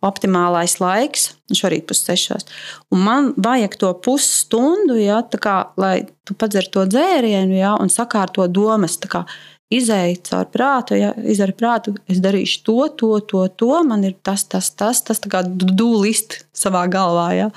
optimālais 0.03 0.79
laiks. 0.81 1.29
Šorīt 1.53 1.85
pussešos. 1.91 2.47
Un 2.91 3.05
man 3.05 3.29
vajag 3.37 3.77
to 3.83 3.93
pusstundu, 4.03 4.97
ja, 4.99 5.21
kā, 5.37 5.57
lai 5.79 6.07
tu 6.27 6.33
padzer 6.33 6.67
to 6.73 6.87
dzērienu 6.89 7.59
ja, 7.59 7.75
un 7.77 7.93
sakārto 7.93 8.47
domas. 8.49 8.97
Kā, 9.05 9.23
izēja 9.71 10.19
caur 10.29 10.47
prātu, 10.51 10.97
ja 10.99 11.11
izdara 11.23 11.55
prātu, 11.57 11.95
es 12.11 12.21
darīšu 12.23 12.63
to, 12.67 12.77
to, 12.99 13.11
to, 13.27 13.43
to. 13.57 13.73
Man 13.87 14.05
ir 14.07 14.17
tas, 14.23 14.45
tas, 14.51 14.71
tas, 14.77 15.03
tas 15.07 15.23
tā 15.23 15.31
kā 15.31 15.43
dūlist 15.47 16.41
savā 16.55 16.85
galvā. 16.91 17.27
Ja? 17.37 17.51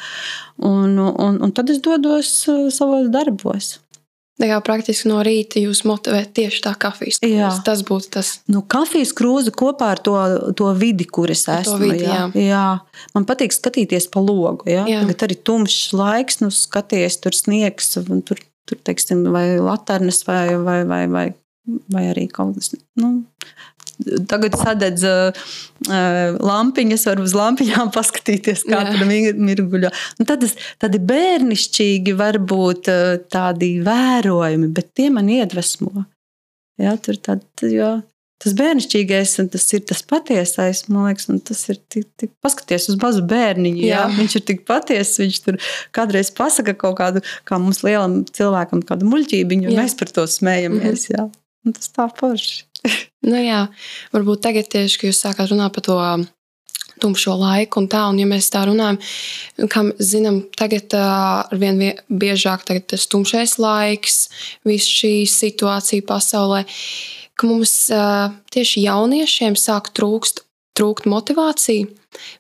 Un, 0.63 0.99
un, 0.99 1.41
un 1.43 1.55
tad 1.55 1.73
es 1.75 1.83
dodos 1.85 2.37
uh, 2.51 2.69
savos 2.75 3.11
darbos. 3.13 3.79
Tā 4.35 4.49
kā 4.51 4.57
praktiski 4.67 5.07
no 5.07 5.21
rīta 5.23 5.61
jūs 5.63 5.85
motivējat 5.87 6.33
tieši 6.35 6.63
tā 6.65 6.73
kafijas 6.83 7.21
krūze. 7.23 7.37
Jā. 7.37 7.51
Tas 7.67 7.85
būtu 7.87 8.09
tas. 8.17 8.33
Nu, 8.51 8.65
kafijas 8.67 9.13
krūze 9.15 9.53
kopā 9.55 9.93
ar 9.95 10.03
to, 10.03 10.17
to 10.59 10.73
vidi, 10.75 11.07
kur 11.07 11.31
es 11.31 11.45
esmu. 11.47 11.79
Vidi, 11.85 12.03
jā. 12.03 12.25
Jā. 12.35 12.43
jā. 12.43 12.65
Man 13.15 13.29
patīk 13.31 13.55
skatīties 13.55 14.09
pa 14.11 14.23
logu. 14.25 14.67
Jā. 14.67 14.89
Jā. 14.91 15.05
Tagad 15.05 15.29
arī 15.29 15.39
tumšs 15.39 15.95
laiks, 15.95 16.43
nu 16.43 16.51
skaties, 16.51 17.21
tur 17.23 17.39
sniegs, 17.39 17.95
tur, 18.27 18.43
tur 18.67 18.83
teiksim, 18.83 19.23
vai 19.31 19.53
laternes 19.63 20.25
vai, 20.27 20.49
vai, 20.59 20.81
vai, 20.91 21.05
vai 21.15 21.29
vai 21.93 22.09
arī 22.11 22.29
kaut 22.33 22.59
kas. 22.59 22.75
Nu, 23.01 23.17
Tagad 24.29 24.57
sadedz 24.59 25.05
uh, 25.07 25.53
lampiņas, 26.43 27.05
var 27.11 27.21
uz 27.23 27.35
lampiņām 27.39 27.93
paskatīties, 27.97 28.65
kā 28.67 28.81
tur 28.89 29.05
mirguļo. 29.07 29.93
Un 30.19 30.29
tad, 30.29 30.47
tad 30.83 30.97
bērnišķīgi 31.11 32.17
var 32.19 32.41
būt 32.43 32.91
uh, 32.91 33.05
tādi 33.31 33.77
vērojumi, 33.87 34.73
bet 34.75 34.91
tie 34.99 35.13
man 35.15 35.31
iedvesmo. 35.31 36.09
Jā, 36.83 36.97
tur 36.99 37.21
tad, 37.23 37.47
jo, 37.63 37.93
tas 38.43 38.57
bērnišķīgais 38.59 39.37
un 39.45 39.53
tas 39.53 39.69
ir 39.77 39.85
tas 39.87 40.03
patiesais, 40.11 40.83
man 40.91 41.09
liekas, 41.09 41.29
un 41.31 41.39
tas 41.47 41.63
ir 41.71 41.79
tik, 41.93 42.09
tik 42.19 42.33
paskaties 42.45 42.91
uz 42.91 42.99
mazu 43.01 43.23
bērniņu. 43.31 43.87
Jā. 43.87 44.03
Jā, 44.03 44.09
viņš 44.19 44.37
ir 44.41 44.45
tik 44.51 44.67
patiess, 44.67 45.21
viņš 45.23 45.41
tur 45.47 45.61
kādreiz 45.95 46.35
pasaka 46.35 46.75
kaut 46.83 46.99
kādu, 46.99 47.23
kā 47.47 47.63
mums 47.63 47.85
lielam 47.87 48.25
cilvēkam, 48.35 48.83
kādu 48.91 49.07
muļķībiņu, 49.13 49.71
un 49.71 49.81
mēs 49.85 49.97
par 50.03 50.11
to 50.19 50.27
smējamies. 50.35 51.07
Mhm. 51.07 51.15
Jā. 51.15 51.31
Un 51.65 51.75
tas 51.77 51.91
tā 51.93 52.07
forši. 52.13 52.65
nu, 53.31 53.37
jā, 53.41 53.67
varbūt 54.15 54.45
tagad 54.45 54.69
tieši, 54.73 55.01
kad 55.01 55.11
jūs 55.11 55.23
sākāt 55.25 55.53
runāt 55.53 55.75
par 55.77 55.85
to 55.87 55.97
um, 55.97 56.27
tumšo 57.01 57.35
laiku 57.41 57.83
un 57.83 57.89
tā, 57.91 58.05
un 58.11 58.21
ja 58.21 58.29
mēs 58.29 58.51
tā 58.53 58.65
runājam, 58.69 59.01
kā 59.73 59.85
zinām, 59.99 60.43
tagad 60.57 60.95
uh, 60.97 61.45
ar 61.49 61.61
vien 61.61 61.81
biežāk 62.09 62.67
tas 62.69 63.09
tumšais 63.11 63.57
laiks, 63.63 64.29
viss 64.69 64.91
šī 65.01 65.15
situācija 65.31 66.07
pasaulē, 66.09 66.65
ka 67.35 67.51
mums 67.51 67.75
uh, 67.93 68.35
tieši 68.55 68.87
jauniešiem 68.87 69.57
sāk 69.59 69.93
trūkst, 69.97 70.45
trūkt 70.75 71.09
motivācija. 71.11 71.87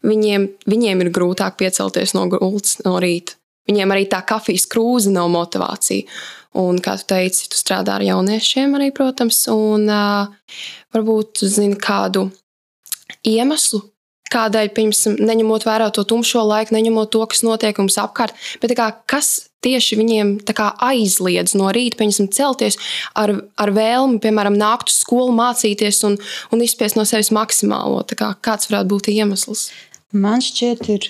Viņiem, 0.06 0.46
viņiem 0.70 1.02
ir 1.02 1.10
grūtāk 1.14 1.56
piecelties 1.58 2.14
no 2.14 2.28
gultas 2.30 2.78
no 2.86 2.98
rīta. 3.02 3.38
Viņiem 3.64 3.94
arī 3.94 4.04
tā 4.12 4.20
kafijas 4.26 4.66
krūze 4.70 5.10
nav 5.10 5.30
motivācija. 5.32 6.04
Un, 6.54 6.78
kā 6.78 6.94
tu 7.00 7.08
teici, 7.10 7.48
tu 7.50 7.58
strādā 7.58 7.96
ar 7.98 8.04
jauniešiem 8.06 8.76
arī, 8.78 8.92
protams, 8.94 9.40
un 9.50 9.88
uh, 9.90 10.60
varbūt 10.94 11.32
tu 11.40 11.48
zini 11.50 11.74
kādu 11.80 12.28
iemeslu, 13.26 13.80
kādēļ, 14.34 14.70
piemēram, 14.76 15.18
neņemot 15.28 15.66
vērā 15.66 15.88
to 15.94 16.04
tumšo 16.08 16.44
laiku, 16.46 16.74
neņemot 16.76 17.10
to, 17.14 17.24
kas 17.30 17.42
notiek 17.46 17.78
mums 17.78 17.98
apkārt, 18.00 18.36
bet 18.62 18.74
kā, 18.78 18.90
kas 19.10 19.48
tieši 19.64 19.98
viņiem 20.00 20.32
kā, 20.56 20.70
aizliedz 20.84 21.54
no 21.58 21.70
rīta, 21.74 22.00
piemēram, 22.00 22.30
celties 22.34 22.78
ar, 23.18 23.34
ar 23.60 23.74
vēlmi, 23.74 24.20
piemēram, 24.24 24.58
nākt 24.60 24.92
uz 24.92 25.00
skolu, 25.04 25.34
mācīties 25.36 26.02
un, 26.08 26.18
un 26.52 26.64
izspiest 26.64 26.98
no 26.98 27.06
sevis 27.08 27.32
maksimālo. 27.34 28.02
Kā, 28.14 28.34
kāds 28.44 28.70
varētu 28.70 28.92
būt 28.94 29.10
iemesls? 29.14 29.68
Man 30.14 30.42
šķiet, 30.44 30.88
ir, 30.94 31.06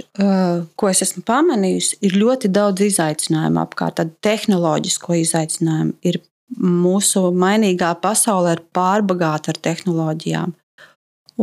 ko 0.81 0.89
es 0.89 1.03
esmu 1.05 1.25
pamanījusi, 1.29 1.99
ir 2.07 2.17
ļoti 2.17 2.49
daudz 2.55 2.87
izaicinājumu 2.87 3.61
apkārt. 3.61 3.99
Tad 4.01 4.15
tehnoloģisko 4.25 5.19
izaicinājumu 5.21 5.99
ir 6.09 6.23
mūsu 6.57 7.29
mainīgā 7.37 7.91
pasaule 8.01 8.55
ir 8.57 8.63
pārbagāta 8.77 9.53
ar 9.53 9.61
tehnoloģijām. 9.69 10.55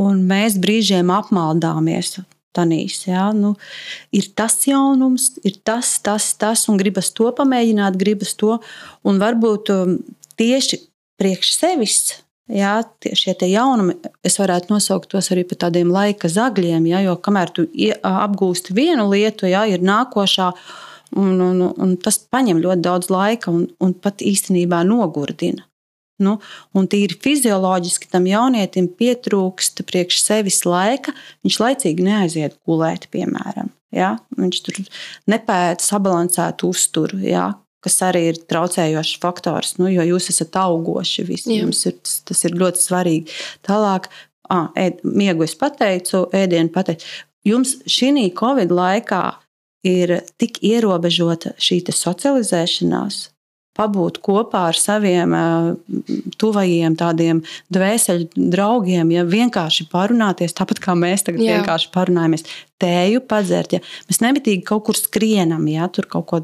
Un 0.02 0.22
mēs 0.30 0.58
brīžiem 0.62 1.14
apmaldāmies. 1.14 2.20
Tanīs, 2.52 2.98
ja? 3.08 3.30
nu, 3.32 3.54
ir 4.12 4.26
tas 4.36 4.58
jaunums, 4.68 5.30
ir 5.48 5.62
tas, 5.64 5.94
tas, 6.04 6.26
tas, 6.36 6.66
un 6.68 6.76
gribas 6.76 7.08
to 7.16 7.30
pamēģināt, 7.38 7.96
gribas 7.96 8.34
to. 8.36 8.58
Un 9.08 9.22
varbūt 9.22 9.72
tieši 10.36 10.82
priekš 11.22 11.54
sevis 11.56 12.02
Jā, 12.52 12.82
šie 13.16 13.36
jaunumi, 13.48 13.96
es 14.28 14.36
varētu 14.42 14.74
nosaukt 14.74 15.12
tos 15.14 15.30
arī 15.32 15.46
par 15.48 15.60
tādiem 15.68 15.92
laika 15.94 16.28
zagļiem, 16.28 16.88
jā, 16.90 17.04
jo 17.06 17.16
kamēr 17.24 17.52
tu 17.56 17.68
apgūsti 18.04 18.76
vienu 18.76 19.06
lietu, 19.12 19.48
jā, 19.48 19.68
ir 19.72 19.84
nākošā, 19.86 20.50
un, 21.22 21.38
un, 21.40 21.62
un 21.72 21.94
tas 22.02 22.18
prasa 22.20 22.58
ļoti 22.58 22.84
daudz 22.84 23.12
laika 23.14 23.54
un, 23.54 23.68
un 23.80 23.94
pat 23.94 24.24
īstenībā 24.26 24.82
nogurdina. 24.88 25.64
Nu, 26.22 26.38
un 26.78 26.86
tīri 26.86 27.18
fizioloģiski 27.18 28.10
tam 28.12 28.28
jaunietim 28.30 28.92
pietrūkst 29.00 29.82
priekš 29.90 30.20
sevis 30.22 30.62
laika. 30.68 31.16
Viņš 31.42 31.58
laicīgi 31.64 32.06
neaiziet 32.06 32.60
gulēt, 32.68 33.08
piemēram. 33.14 33.72
Ja? 33.96 34.16
Viņš 34.38 34.60
tur 34.68 34.78
nepēta 35.32 35.82
sabalansētu 35.82 36.70
uzturu, 36.70 37.24
ja? 37.26 37.50
Kas 37.82 37.98
arī 38.06 38.28
ir 38.32 38.40
traucējošs 38.50 39.18
faktors, 39.24 39.76
nu, 39.82 39.90
jo 39.92 40.06
jūs 40.14 40.30
esat 40.34 40.58
augoši. 40.62 41.26
Jums 41.50 41.86
ir, 41.90 41.98
tas, 42.02 42.20
tas 42.30 42.46
ir 42.48 42.58
ļoti 42.62 42.84
svarīgi. 42.84 43.38
Tālāk, 43.68 44.10
ah, 44.54 44.70
ēd, 44.78 45.02
miegu 45.08 45.46
es 45.48 45.58
pateicu, 45.58 46.28
ēdienu 46.38 46.74
pateicu. 46.74 47.08
Jums 47.48 47.80
šī 47.90 48.28
Covid 48.38 48.74
laikā 48.74 49.24
ir 49.88 50.20
tik 50.38 50.62
ierobežota 50.62 51.56
šī 51.58 51.82
socializēšanās, 51.90 53.24
pabūt 53.78 54.20
kopā 54.22 54.68
ar 54.70 54.78
saviem 54.78 55.34
tuvajiem, 56.42 56.96
tādiem 57.00 57.42
dvēseli 57.74 58.30
draugiem, 58.36 59.14
ja 59.14 59.26
vienkārši 59.28 59.88
parunāties, 59.92 60.56
tāpat 60.58 60.82
kā 60.84 60.96
mēs 60.98 61.28
tagad 61.28 61.44
Jā. 61.46 61.60
vienkārši 61.60 61.92
parunājamies. 61.94 62.48
Tēju 62.82 63.22
padzert, 63.30 63.76
ja 63.78 63.82
mēs 64.10 64.24
nemitīgi 64.24 64.66
kaut 64.66 64.88
kur 64.88 64.98
skrienam, 64.98 65.68
ja 65.70 65.86
tur 65.94 66.08
kaut 66.10 66.26
ko 66.32 66.42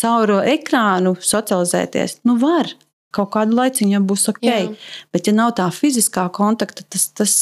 caur 0.00 0.38
ekrānu 0.48 1.12
socializēties. 1.20 2.22
Nu, 2.28 2.38
var, 2.40 2.70
kaut 3.12 3.32
kādu 3.34 3.56
laiciņu 3.58 4.00
būs 4.08 4.28
ok. 4.32 4.42
Jā. 4.46 4.58
Bet, 5.14 5.28
ja 5.28 5.36
nav 5.36 5.54
tā 5.58 5.68
fiziskā 5.74 6.26
kontakta, 6.34 6.84
tas, 6.88 7.08
tas, 7.12 7.36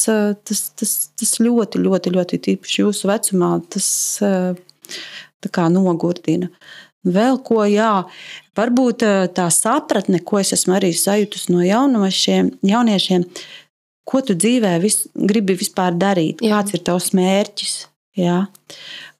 tas, 0.45 0.63
tas, 0.79 0.95
tas 1.21 1.35
ļoti, 1.43 1.83
ļoti, 1.87 2.15
ļoti 2.17 2.41
tīpaši 2.49 2.83
jūsu 2.83 3.11
vecumā, 3.11 3.57
tas 3.71 3.89
nogurdina. 5.71 6.51
Vēl 7.09 7.39
ko, 7.41 7.63
jā, 7.65 8.05
varbūt 8.59 9.05
eh, 9.07 9.27
tā 9.33 9.47
sapratne, 9.55 10.21
ko 10.21 10.41
es 10.43 10.53
esmu 10.57 10.77
arī 10.77 10.93
sajutusi 10.97 11.55
no 11.55 11.65
jaunošiem, 11.65 12.51
jauniešiem, 12.67 13.25
ko 14.05 14.21
tu 14.27 14.37
dzīvē 14.37 14.75
vis, 14.83 15.07
gribi 15.15 15.57
vispār 15.57 15.97
darīt, 15.97 16.43
Jā. 16.45 16.59
kāds 16.59 16.77
ir 16.77 16.85
tavs 16.85 17.15
mērķis. 17.17 17.77
Jā. 18.19 18.43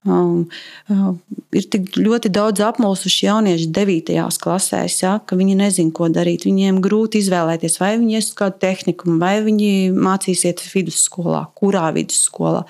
Um, 0.01 0.47
um, 0.89 1.17
ir 1.53 1.67
tik 1.69 1.93
ļoti 1.97 2.31
daudz 2.33 2.63
apmulsuši 2.65 3.27
jaunieši 3.27 3.67
9. 3.73 4.15
klasēs, 4.41 4.95
ja, 5.03 5.15
ka 5.25 5.37
viņi 5.37 5.57
nezina, 5.59 5.93
ko 5.93 6.09
darīt. 6.09 6.47
Viņiem 6.49 6.79
grūti 6.81 7.21
izvēlēties, 7.21 7.77
vai 7.81 7.93
viņi 7.99 8.17
ies 8.17 8.31
uz 8.31 8.37
kādu 8.39 8.57
tehniku, 8.61 9.13
vai 9.21 9.35
viņi 9.45 9.93
mācīsies 9.93 10.69
vidusskolā, 10.73 11.45
kurā 11.57 11.87
vidusskolā. 11.97 12.65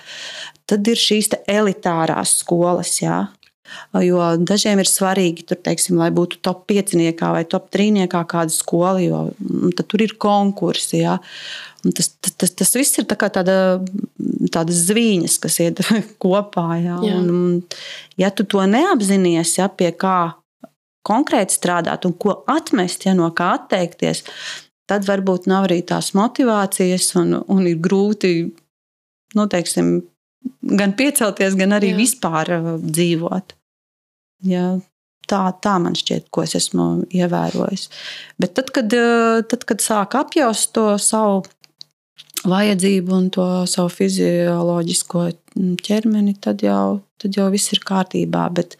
Tad 0.67 0.87
ir 0.91 0.99
šīs 0.99 1.31
elitārās 1.51 2.35
skolas. 2.43 2.97
Ja. 2.99 3.25
Jo 4.03 4.31
dažiem 4.39 4.79
ir 4.81 4.89
svarīgi, 4.89 5.45
tur, 5.47 5.59
teiksim, 5.63 5.97
lai 5.99 6.09
būtu 6.15 6.39
top 6.45 6.63
5 6.71 6.95
vai 7.21 7.43
top 7.49 7.69
3 7.73 8.07
kāda 8.09 8.51
skola, 8.51 9.01
jo 9.03 9.21
tur 9.81 10.03
ir 10.03 10.15
konkursi. 10.21 11.01
Ja. 11.03 11.17
Un 11.85 11.95
tas, 11.97 12.11
tas, 12.19 12.53
tas 12.53 12.75
viss 12.77 12.99
ir 13.01 13.07
tā 13.09 13.17
tāda, 13.17 13.81
tādas 14.53 14.85
zvīņas, 14.89 15.39
kas 15.41 15.59
iet 15.63 15.83
kopā. 16.23 16.67
Ja. 16.81 16.99
Jā. 17.05 17.17
Un, 17.17 17.61
ja 18.19 18.31
tu 18.31 18.45
to 18.45 18.63
neapzinājies, 18.67 19.57
ja, 19.59 19.69
pie 19.69 19.91
kā 19.91 20.33
konkrēti 21.07 21.57
strādāt 21.57 22.05
un 22.05 22.13
ko 22.13 22.41
atmest, 22.51 23.07
ja 23.07 23.15
no 23.17 23.31
kā 23.33 23.55
atteikties, 23.57 24.23
tad 24.89 25.07
varbūt 25.07 25.47
nav 25.49 25.65
arī 25.69 25.81
tās 25.87 26.11
motivācijas 26.17 27.15
un, 27.17 27.39
un 27.49 27.65
ir 27.69 27.79
grūti 27.81 28.33
nu, 29.35 29.47
teiksim, 29.47 29.93
gan 30.61 30.93
piecelties, 30.97 31.55
gan 31.59 31.77
arī 31.77 31.93
Jā. 31.93 31.99
vispār 32.01 32.53
uh, 32.57 32.69
dzīvot. 32.81 33.55
Ja, 34.47 34.65
tā, 35.29 35.41
tā 35.63 35.77
man 35.81 35.95
šķiet, 35.97 36.29
ko 36.33 36.45
es 36.45 36.55
esmu 36.57 37.05
ievērojis. 37.13 37.87
Bet 38.41 38.55
tad, 38.57 38.71
kad, 38.75 38.93
uh, 38.97 39.41
tad, 39.47 39.65
kad 39.69 39.83
sāk 39.83 40.17
apjaust 40.19 40.73
to 40.75 40.87
savu 41.01 41.43
vajadzību 42.49 43.13
un 43.13 43.29
to 43.33 43.47
savu 43.69 43.91
fizioloģisko 43.93 45.23
mm, 45.29 45.73
ķermeni, 45.85 46.35
tad 46.41 46.63
jau, 46.65 47.01
tad 47.21 47.37
jau 47.37 47.49
viss 47.53 47.73
ir 47.75 47.83
kārtībā. 47.85 48.47
Bet, 48.57 48.77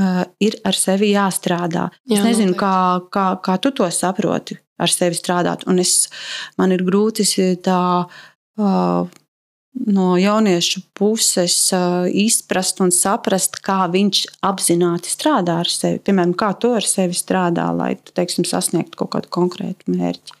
uh, 0.00 0.24
ir 0.42 0.58
ar 0.66 0.78
sevi 0.78 1.12
jāstrādā. 1.14 1.88
Jā, 2.04 2.20
es 2.20 2.26
nezinu, 2.26 2.54
noteikti. 2.54 2.62
kā, 2.64 3.10
kā, 3.14 3.28
kā 3.46 3.60
tu 3.62 3.72
to 3.76 3.90
saproti, 3.94 4.58
ar 4.82 4.92
sevi 4.92 5.18
strādāt. 5.18 5.64
Un 5.70 5.80
es, 5.82 6.08
man 6.58 6.74
ir 6.74 6.84
grūti 6.86 7.26
tā. 7.64 7.78
Uh, 8.56 9.22
no 9.84 10.14
jauniešu 10.16 10.80
puses 10.96 11.56
izprast 12.16 12.80
un 12.80 12.92
saprast, 12.94 13.60
kā 13.64 13.84
viņš 13.92 14.22
apzināti 14.46 15.12
strādā 15.12 15.60
ar 15.64 15.70
sevi. 15.70 16.00
Piemēram, 16.06 16.32
kā 16.38 16.52
tu 16.60 16.72
ar 16.76 16.86
sevi 16.86 17.16
strādā, 17.16 17.68
lai 17.76 17.94
teiksim, 18.16 18.46
sasniegtu 18.48 18.98
kaut 19.02 19.12
kādu 19.16 19.32
konkrētu 19.36 19.92
mērķi. 19.92 20.36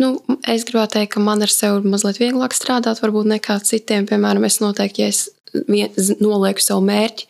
Nu, 0.00 0.14
es 0.48 0.64
gribētu 0.64 0.96
teikt, 0.96 1.12
ka 1.16 1.20
man 1.20 1.42
ar 1.44 1.52
sevi 1.52 1.82
ir 1.82 1.90
mazliet 1.92 2.20
vieglāk 2.22 2.54
strādāt, 2.56 3.02
varbūt 3.02 3.28
nekā 3.34 3.58
citiem. 3.66 4.06
Piemēram, 4.08 4.46
es 4.48 4.60
noteikti, 4.62 5.04
ja 5.04 5.10
es 5.12 5.26
vien, 5.68 5.90
nolieku 6.22 6.62
savu 6.64 6.86
mērķi, 6.86 7.26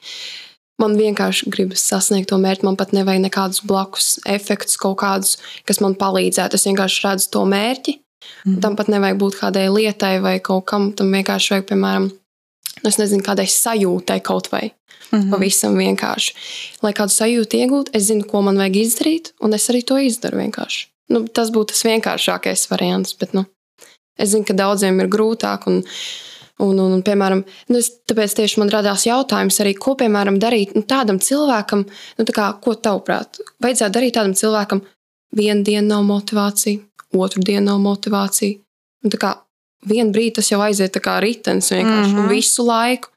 man 0.81 0.95
vienkārši 1.01 1.51
gribas 1.51 1.83
sasniegt 1.91 2.31
to 2.31 2.39
mērķi. 2.41 2.69
Man 2.69 2.79
pat 2.79 2.95
nevajag 2.95 3.25
nekādus 3.25 3.65
blakus 3.67 4.13
efektus, 4.29 4.79
kaut 4.81 5.01
kādus, 5.03 5.35
kas 5.67 5.83
man 5.83 5.99
palīdzētu. 5.99 6.61
Es 6.61 6.69
vienkārši 6.69 7.05
redzu 7.09 7.33
to 7.35 7.43
mērķi. 7.49 7.97
Mm. 8.45 8.61
Tam 8.65 8.77
pat 8.77 8.91
nevajag 8.93 9.21
būt 9.21 9.39
kādai 9.41 9.69
lietai 9.73 10.19
vai 10.25 10.37
kaut 10.45 10.67
kam. 10.71 10.91
Tam 10.97 11.13
vienkārši 11.15 11.55
vajag, 11.55 11.67
piemēram, 11.71 12.11
nu, 12.11 12.87
es 12.91 13.01
nezinu, 13.01 13.25
kādai 13.27 13.49
sajūtai 13.51 14.21
kaut 14.27 14.51
vai. 14.53 14.71
Mhm. 15.11 15.31
Pavisam 15.33 15.75
vienkārši. 15.75 16.35
Lai 16.85 16.93
kādu 16.95 17.15
sajūtu 17.15 17.59
iegūtu, 17.59 17.95
es 17.97 18.07
zinu, 18.11 18.27
ko 18.31 18.45
man 18.47 18.61
vajag 18.61 18.77
izdarīt, 18.85 19.33
un 19.43 19.57
es 19.57 19.67
arī 19.73 19.83
to 19.87 19.99
izdaru 19.99 20.39
vienkārši. 20.45 20.87
Nu, 21.11 21.25
tas 21.27 21.51
būtu 21.51 21.75
tas 21.75 21.83
vienkāršākais 21.89 22.69
variants, 22.71 23.17
bet 23.19 23.35
nu, 23.35 23.45
es 24.19 24.31
zinu, 24.31 24.47
ka 24.47 24.55
daudziem 24.55 25.01
ir 25.03 25.11
grūtāk. 25.11 25.67
Un, 25.67 25.81
un, 26.63 26.79
un, 26.79 26.95
un, 26.95 27.03
piemēram, 27.03 27.43
nu, 27.73 27.81
es, 27.81 27.91
tāpēc 28.07 28.37
tieši 28.39 28.63
man 28.63 28.71
radās 28.71 29.09
jautājums 29.09 29.59
arī, 29.65 29.75
ko 29.75 29.97
piemēram 29.99 30.39
darīt 30.43 30.77
nu, 30.77 30.85
tādam 30.87 31.19
cilvēkam, 31.19 31.87
nu, 31.89 32.29
tā 32.29 32.37
kā, 32.37 32.47
ko 32.63 32.77
tavuprāt, 32.79 33.43
vajadzētu 33.65 33.97
darīt 33.97 34.15
tādam 34.21 34.37
cilvēkam, 34.39 34.85
vienu 35.37 35.67
dienu 35.67 35.89
nav 35.89 36.07
motivācija, 36.07 36.83
otru 37.17 37.43
dienu 37.43 37.65
nav 37.67 37.81
motivācija. 37.83 38.59
Un, 39.05 39.13
tā 39.13 39.19
kā 39.21 39.35
vienu 39.89 40.13
brīdi 40.15 40.37
tas 40.39 40.51
jau 40.51 40.61
aiziet 40.65 40.99
kā 41.03 41.19
ritenis 41.23 41.71
vienkārši 41.73 42.13
mm. 42.13 42.19
-hmm. 42.19 42.29
visu 42.29 42.67
laiku. 42.67 43.09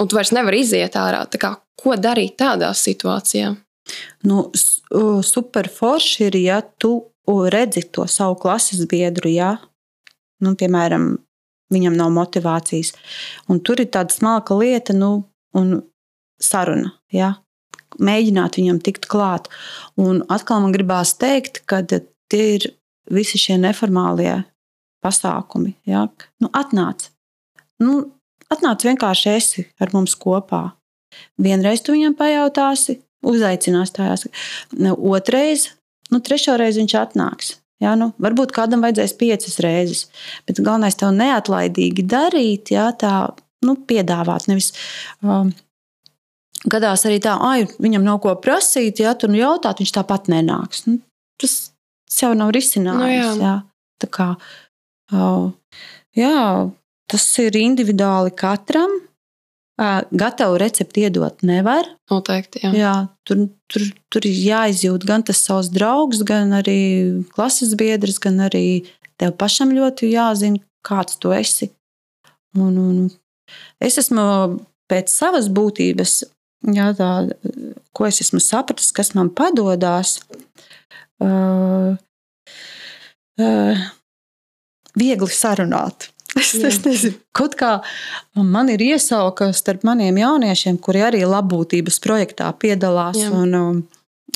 Un 0.00 0.08
tu 0.08 0.16
vairs 0.16 0.32
nevari 0.34 0.60
iziet 0.60 0.96
ārā. 0.98 1.22
Kā, 1.38 1.56
ko 1.82 1.94
darīt 1.94 2.36
tādā 2.36 2.72
situācijā? 2.74 3.54
Nu, 4.22 4.50
s- 4.54 4.80
uh, 4.90 5.22
super 5.22 5.68
forši 5.68 6.24
ir, 6.24 6.36
ja 6.36 6.60
tu 6.78 7.04
redzi 7.50 7.82
to 7.92 8.06
savu 8.06 8.34
klases 8.34 8.86
biedru, 8.88 9.28
ja, 9.28 9.56
nu, 10.40 10.54
piemēram, 10.54 11.18
viņam 11.72 11.96
nav 11.96 12.10
motivācijas. 12.10 12.92
Un 13.48 13.60
tur 13.60 13.80
ir 13.80 13.86
tāda 13.86 14.12
smalka 14.12 14.54
lieta, 14.54 14.92
nu, 14.92 15.24
un 15.54 15.82
saruna. 16.40 16.92
Ja. 17.12 17.34
Mēģināt 17.98 18.58
viņam 18.58 18.80
tikt 18.82 19.06
klāt. 19.06 19.48
Un 19.96 20.24
atkal 20.28 20.60
man 20.60 20.74
gribās 20.74 21.14
teikt, 21.14 21.62
ka 21.66 21.82
tie 21.86 22.54
ir 22.56 22.72
visi 23.10 23.40
šie 23.40 23.58
neformālie 23.60 24.42
pasākumi. 25.04 25.74
Ja. 25.88 26.06
Nu, 26.40 26.50
atnāc. 26.56 27.10
Nu, 27.82 28.04
atnāc 28.52 28.84
vienkārši 28.86 29.34
esi 29.34 29.66
ar 29.82 29.92
mums 29.96 30.16
kopā. 30.20 30.66
Vienreiz 31.40 31.82
tu 31.84 31.94
viņam 31.94 32.16
pajautāsi, 32.18 32.98
uzaicinās 33.24 33.92
tajās. 33.94 34.26
Otrais, 34.94 35.68
nu, 36.12 36.20
trešo 36.24 36.56
reizi 36.60 36.82
viņš 36.82 36.96
atnāks. 37.00 37.54
Jā, 37.82 37.96
nu, 37.98 38.12
varbūt 38.22 38.54
kādam 38.54 38.84
vajadzēs 38.84 39.16
piecas 39.18 39.58
reizes, 39.60 40.06
bet 40.46 40.62
galvenais 40.62 40.96
tev 40.96 41.10
neatlaidīgi 41.16 42.04
darīt, 42.08 42.70
jā, 42.72 42.86
tā 42.96 43.34
nu, 43.66 43.74
piedāvāt. 43.88 44.46
Nevis, 44.48 44.70
um, 45.26 45.50
gadās 46.70 47.04
arī 47.08 47.18
tā, 47.24 47.34
ah, 47.34 47.76
viņam 47.82 48.06
nav 48.06 48.20
ko 48.24 48.36
prasīt, 48.40 49.02
ja 49.02 49.16
tur 49.18 49.32
nu 49.32 49.42
jautāt, 49.42 49.82
viņš 49.82 49.94
tāpat 49.98 50.30
nenāks. 50.32 50.86
Nu, 50.88 51.00
tas, 51.40 51.73
tas 52.08 52.22
jau 52.24 52.32
nav 52.38 52.52
risinājums. 52.54 53.00
Nu, 53.00 53.10
jā. 53.10 53.32
jā. 53.40 53.54
Tā 54.02 54.10
kā, 54.12 54.28
uh, 55.14 55.50
jā, 56.18 56.44
tas 57.10 57.26
ir 57.42 57.58
individuāli 57.60 58.34
katram. 58.36 59.00
Uh, 59.74 60.04
gatavu 60.14 60.54
recepti 60.62 61.02
iedot 61.02 61.40
nevar. 61.42 61.88
Noteikti, 62.10 62.60
jā. 62.62 62.70
Jā, 62.78 62.92
tur, 63.26 63.48
tur, 63.66 63.88
tur 64.12 64.26
ir 64.28 64.36
jāizjūt 64.38 65.06
gan 65.08 65.24
tas 65.26 65.40
savs 65.42 65.72
draugs, 65.74 66.20
gan 66.22 66.54
arī 66.54 67.24
klases 67.34 67.72
biedrs, 67.78 68.20
gan 68.22 68.38
arī 68.46 68.84
tev 69.18 69.34
pašam 69.40 69.74
ļoti 69.74 70.12
jāzina, 70.12 70.62
kāds 70.86 71.18
tu 71.18 71.34
esi. 71.34 71.72
Un, 72.54 72.78
un 72.78 73.10
es 73.82 73.98
esmu 73.98 74.22
pēc 74.90 75.10
savas 75.10 75.50
būtības, 75.50 76.20
jā, 76.70 76.92
tā, 76.94 77.10
ko 77.90 78.06
es 78.06 78.22
esmu 78.22 78.38
sapratis, 78.42 78.92
kas 78.94 79.10
man 79.18 79.32
padodas. 79.34 80.20
Uh, 81.22 81.94
uh, 83.40 83.84
viegli 84.98 85.32
sarunāt. 85.32 86.10
Es, 86.34 86.50
es 86.58 86.80
Jā. 86.80 86.88
nezinu, 86.88 87.18
kaut 87.30 87.52
kā 87.54 87.76
man 88.34 88.66
ir 88.72 88.82
iesauka 88.82 89.52
starp 89.54 89.84
maniem 89.86 90.16
jauniešiem, 90.18 90.80
kuri 90.82 91.04
arī 91.06 91.20
labbūtības 91.30 92.00
projektā 92.02 92.48
piedalās. 92.58 93.20
Jā. 93.20 93.28
Un, 93.30 93.54
um, 93.54 93.76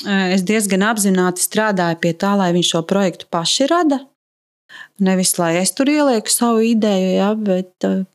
es 0.06 0.44
diezgan 0.46 0.84
apzināti 0.86 1.42
strādāju 1.42 1.98
pie 2.04 2.12
tā, 2.14 2.36
lai 2.38 2.52
viņi 2.54 2.68
šo 2.68 2.84
projektu 2.86 3.26
paši 3.34 3.66
rada. 3.72 3.98
Nevis 5.02 5.34
lai 5.40 5.56
es 5.58 5.74
tur 5.74 5.90
ielieku 5.90 6.30
savu 6.30 6.62
ideju, 6.68 7.10
ja, 7.16 7.32
bet 7.34 7.88
uh, 7.88 8.06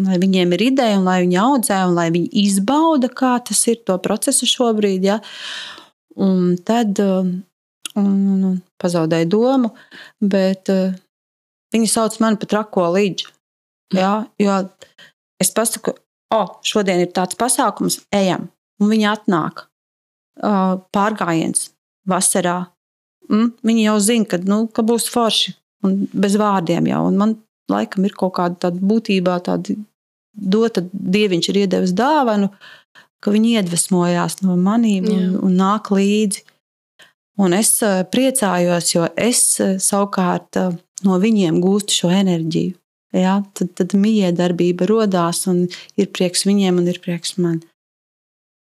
lai 0.00 0.18
viņiem 0.22 0.52
ir 0.56 0.64
ideja, 0.70 0.96
un 0.96 1.06
lai 1.08 1.20
viņi 1.24 1.38
audzē, 1.40 1.82
un 1.88 1.96
lai 1.96 2.08
viņi 2.14 2.32
izbauda, 2.46 3.12
kā 3.12 3.36
tas 3.44 3.62
ir 3.68 3.82
to 3.84 3.96
procesu 4.00 4.48
šobrīd. 4.48 5.06
Ja. 5.08 5.20
Un 6.16 6.56
tad 6.64 7.00
un, 8.00 8.10
un, 8.34 8.44
un 8.50 8.56
pazaudēju 8.82 9.30
domu, 9.32 9.72
bet 10.20 10.72
uh, 10.72 10.94
viņi 11.74 11.90
sauc 11.90 12.18
mani 12.22 12.40
par 12.42 12.52
trako 12.52 12.88
līdzi. 12.96 13.30
Ja, 13.94 14.26
jo 14.42 14.58
es 15.42 15.52
pasaku, 15.54 15.94
o, 16.34 16.40
oh, 16.40 16.54
šodien 16.66 17.04
ir 17.04 17.12
tāds 17.14 17.38
pasākums, 17.38 18.00
ejam, 18.14 18.48
un 18.82 18.92
viņi 18.92 19.10
atnāk. 19.12 19.66
Uh, 20.36 20.76
pārgājiens 20.92 21.70
vasarā. 22.08 22.66
Mm, 23.30 23.54
viņi 23.64 23.86
jau 23.86 23.96
zina, 24.04 24.28
ka, 24.28 24.38
nu, 24.44 24.66
ka 24.68 24.84
būs 24.86 25.08
forši 25.12 25.54
un 25.86 26.02
bez 26.12 26.36
vārdiem 26.40 26.88
jau. 26.90 27.02
Un 27.08 27.20
man 27.20 27.36
laikam 27.72 28.06
ir 28.06 28.14
kaut 28.18 28.36
kāda 28.38 28.66
tāda 28.66 28.82
būtībā, 28.90 29.38
tāda 29.46 29.76
dota, 30.36 30.84
dieviņš 30.92 31.48
ir 31.50 31.62
iedevis 31.64 31.94
dāvanu, 31.96 32.50
ka 33.24 33.32
viņi 33.32 33.56
iedvesmojās 33.60 34.42
no 34.44 34.58
maniem 34.60 35.08
un, 35.08 35.22
Jā. 35.22 35.40
un 35.48 35.56
nāk 35.58 35.90
līdzi. 35.94 36.44
Un 37.36 37.52
es 37.52 37.74
eh, 37.84 38.02
priecājos, 38.08 38.90
jo 38.94 39.06
es 39.20 39.40
eh, 39.60 39.76
savukārt 39.82 40.56
eh, 40.60 40.76
no 41.04 41.18
viņiem 41.20 41.60
gūstu 41.60 42.00
šo 42.00 42.12
enerģiju. 42.16 42.76
Ja? 43.16 43.38
Tad, 43.56 43.74
tad 43.76 43.96
miedarbība 43.96 44.88
radās, 44.88 45.44
un 45.50 45.66
ir 46.00 46.10
prieks 46.16 46.46
viņiem, 46.48 46.80
un 46.80 46.88
ir 46.92 47.00
prieks 47.04 47.36
man. 47.40 47.60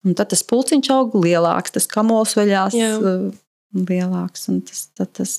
Un 0.05 0.17
tad 0.17 0.33
tas 0.33 0.45
pulciņš 0.45 0.91
aug 0.93 1.17
lielāks, 1.17 1.73
tas 1.77 1.89
kamols 1.89 2.35
veļās 2.37 2.77
Jā. 2.77 2.97
lielāks. 3.89 4.49
Un 4.53 4.61
Tas, 4.69 4.89
tad, 4.93 5.13
tas. 5.17 5.39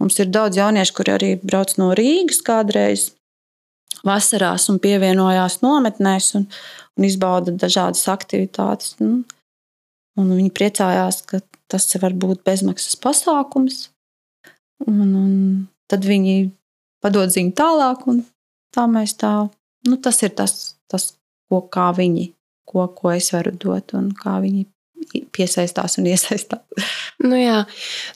Mums 0.00 0.18
ir 0.22 0.30
daudz 0.32 0.56
jauniešu, 0.56 0.94
kuri 0.96 1.12
arī 1.12 1.30
brauc 1.42 1.74
no 1.76 1.90
Rīgas 1.98 2.38
kādreiz 2.46 3.10
vasarās 4.06 4.68
un 4.72 4.78
pievienojās 4.80 5.58
nometnēs 5.64 6.30
un, 6.38 6.46
un 6.96 7.06
izbauda 7.06 7.52
dažādas 7.52 8.06
aktivitātes. 8.08 8.94
Un, 9.02 9.24
un 10.18 10.32
viņi 10.34 10.52
priecājās, 10.54 11.22
ka 11.28 11.42
tas 11.70 11.86
var 12.02 12.16
būt 12.18 12.42
bezmaksas 12.46 12.98
pasākums. 13.00 13.88
Un, 14.86 15.14
un 15.14 15.32
tad 15.90 16.06
viņi 16.08 16.50
padod 17.04 17.30
ziņu 17.32 17.54
tālāk, 17.56 18.06
un 18.10 18.24
tā 18.74 18.86
mēs 18.90 19.16
tā. 19.20 19.34
Nu, 19.88 19.96
tas 19.96 20.20
ir 20.24 20.34
tas, 20.36 20.76
tas 20.90 21.12
ko 21.50 21.62
viņi, 21.96 22.30
ko, 22.68 22.86
ko 22.96 23.12
es 23.14 23.30
varu 23.34 23.52
dot 23.52 23.94
un 23.98 24.10
kā 24.16 24.38
viņi 24.42 24.66
piesaistās 25.34 25.98
un 25.98 26.08
iesaistās. 26.10 26.86
Nu, 27.20 27.36
jā, 27.36 27.62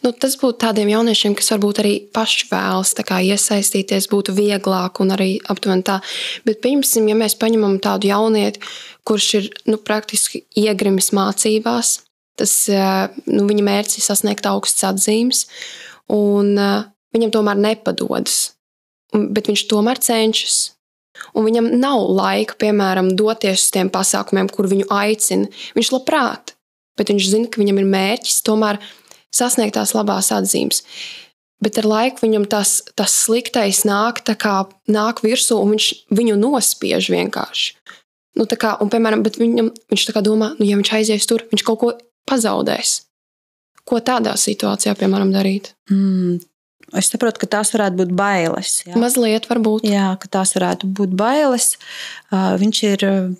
nu, 0.04 0.12
tas 0.16 0.36
būtu 0.40 0.58
tādiem 0.66 0.90
jauniešiem, 0.92 1.34
kas 1.38 1.50
varbūt 1.54 1.80
arī 1.82 1.94
paši 2.14 2.48
vēlas 2.50 2.94
iesaistīties, 2.94 4.08
būtu 4.12 4.34
vieglāk 4.36 5.00
un 5.04 5.14
arī 5.16 5.30
aptuveni 5.50 5.84
tā. 5.86 5.98
Bet, 6.46 6.62
pieņemsim, 6.64 7.08
ja 7.10 7.18
mēs 7.18 7.36
paņemam 7.40 7.78
tādu 7.84 8.08
jaunieti, 8.08 8.62
kurš 9.04 9.28
ir 9.40 9.50
nu, 9.68 9.76
praktiski 9.76 10.44
iegrimis 10.56 11.12
mācībās, 11.16 11.98
tas 12.40 12.54
eh, 12.72 13.08
nu, 13.30 13.46
viņa 13.50 13.66
mērķis 13.68 14.00
ir 14.00 14.06
sasniegt 14.08 14.48
augstas 14.50 14.88
atzīmes, 14.94 15.44
un 16.12 16.54
eh, 16.58 16.86
viņam 17.16 17.34
tomēr 17.34 17.60
nepadodas. 17.60 18.54
Bet 19.14 19.46
viņš 19.50 19.68
tomēr 19.70 20.00
cenšas. 20.02 20.74
Un 21.38 21.44
viņam 21.46 21.68
nav 21.78 22.00
laika, 22.10 22.56
piemēram, 22.58 23.12
doties 23.14 23.68
uz 23.68 23.70
tiem 23.74 23.90
pasākumiem, 23.94 24.48
kur 24.50 24.66
viņu 24.66 24.88
aicina. 24.90 25.46
Viņš 25.76 25.92
labprāt, 25.94 26.54
bet 26.98 27.12
viņš 27.12 27.28
zina, 27.30 27.50
ka 27.50 27.62
viņam 27.62 27.80
ir 27.82 27.90
mērķis 27.90 28.42
tomēr 28.46 28.80
sasniegt 29.34 29.76
tās 29.78 29.94
labās 29.96 30.30
atzīmes. 30.34 30.84
Bet 31.64 31.78
ar 31.80 31.88
laiku 31.88 32.26
viņam 32.26 32.44
tas, 32.50 32.82
tas 32.98 33.14
sliktais 33.24 33.84
nāk, 33.88 34.20
tā 34.26 34.34
kā 34.36 34.64
nāk 34.90 35.22
virsū, 35.24 35.56
un 35.62 35.74
viņš 35.74 35.90
viņu 36.12 36.36
nospiež 36.40 37.08
vienkārši. 37.14 37.78
Nu, 38.34 38.48
tā 38.50 38.58
kā, 38.58 38.74
un, 38.82 38.90
piemēram, 38.90 39.22
bet 39.24 39.38
viņam, 39.38 39.70
viņš 39.92 40.08
domā, 40.26 40.52
nu, 40.58 40.66
ja 40.66 40.78
viņš 40.80 40.90
aizies 40.98 41.28
tur, 41.30 41.46
viņš 41.52 41.62
kaut 41.66 41.80
ko 41.80 41.92
pazaudēs. 42.28 43.04
Ko 43.86 44.00
tādā 44.02 44.34
situācijā, 44.40 44.96
piemēram, 44.98 45.30
darīt? 45.32 45.72
Mm. 45.92 46.42
Es 46.94 47.08
saprotu, 47.10 47.40
ka 47.42 47.48
tās 47.56 47.72
varētu 47.74 47.98
būt 48.02 48.12
bailes. 48.16 48.82
Jā. 48.86 48.98
Mazliet, 49.00 49.48
varbūt. 49.50 49.86
Jā, 49.88 50.12
ka 50.20 50.28
tās 50.36 50.54
varētu 50.56 50.90
būt 50.94 51.14
bailes. 51.16 51.74
Uh, 52.28 52.54
Viņš 52.60 52.80
ir 52.90 53.04
mm, 53.08 53.32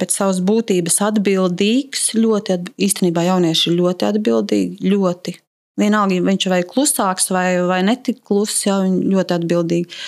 pēc 0.00 0.14
savas 0.14 0.40
būtības 0.44 1.00
atbildīgs. 1.08 2.12
Ļoti, 2.18 2.60
īstenībā 2.86 3.26
jaunieši 3.26 3.68
ir 3.70 3.76
ļoti 3.80 4.08
atbildīgi. 4.10 4.92
Ļoti. 4.92 5.36
Vienalga, 5.76 6.22
viņš 6.24 6.48
vai 6.48 6.62
klusāks 6.64 7.30
vai, 7.34 7.48
vai 7.68 7.82
netik 7.84 8.22
kluss, 8.24 8.64
viņi 8.64 9.12
ļoti 9.12 9.36
atbildīgi. 9.36 10.00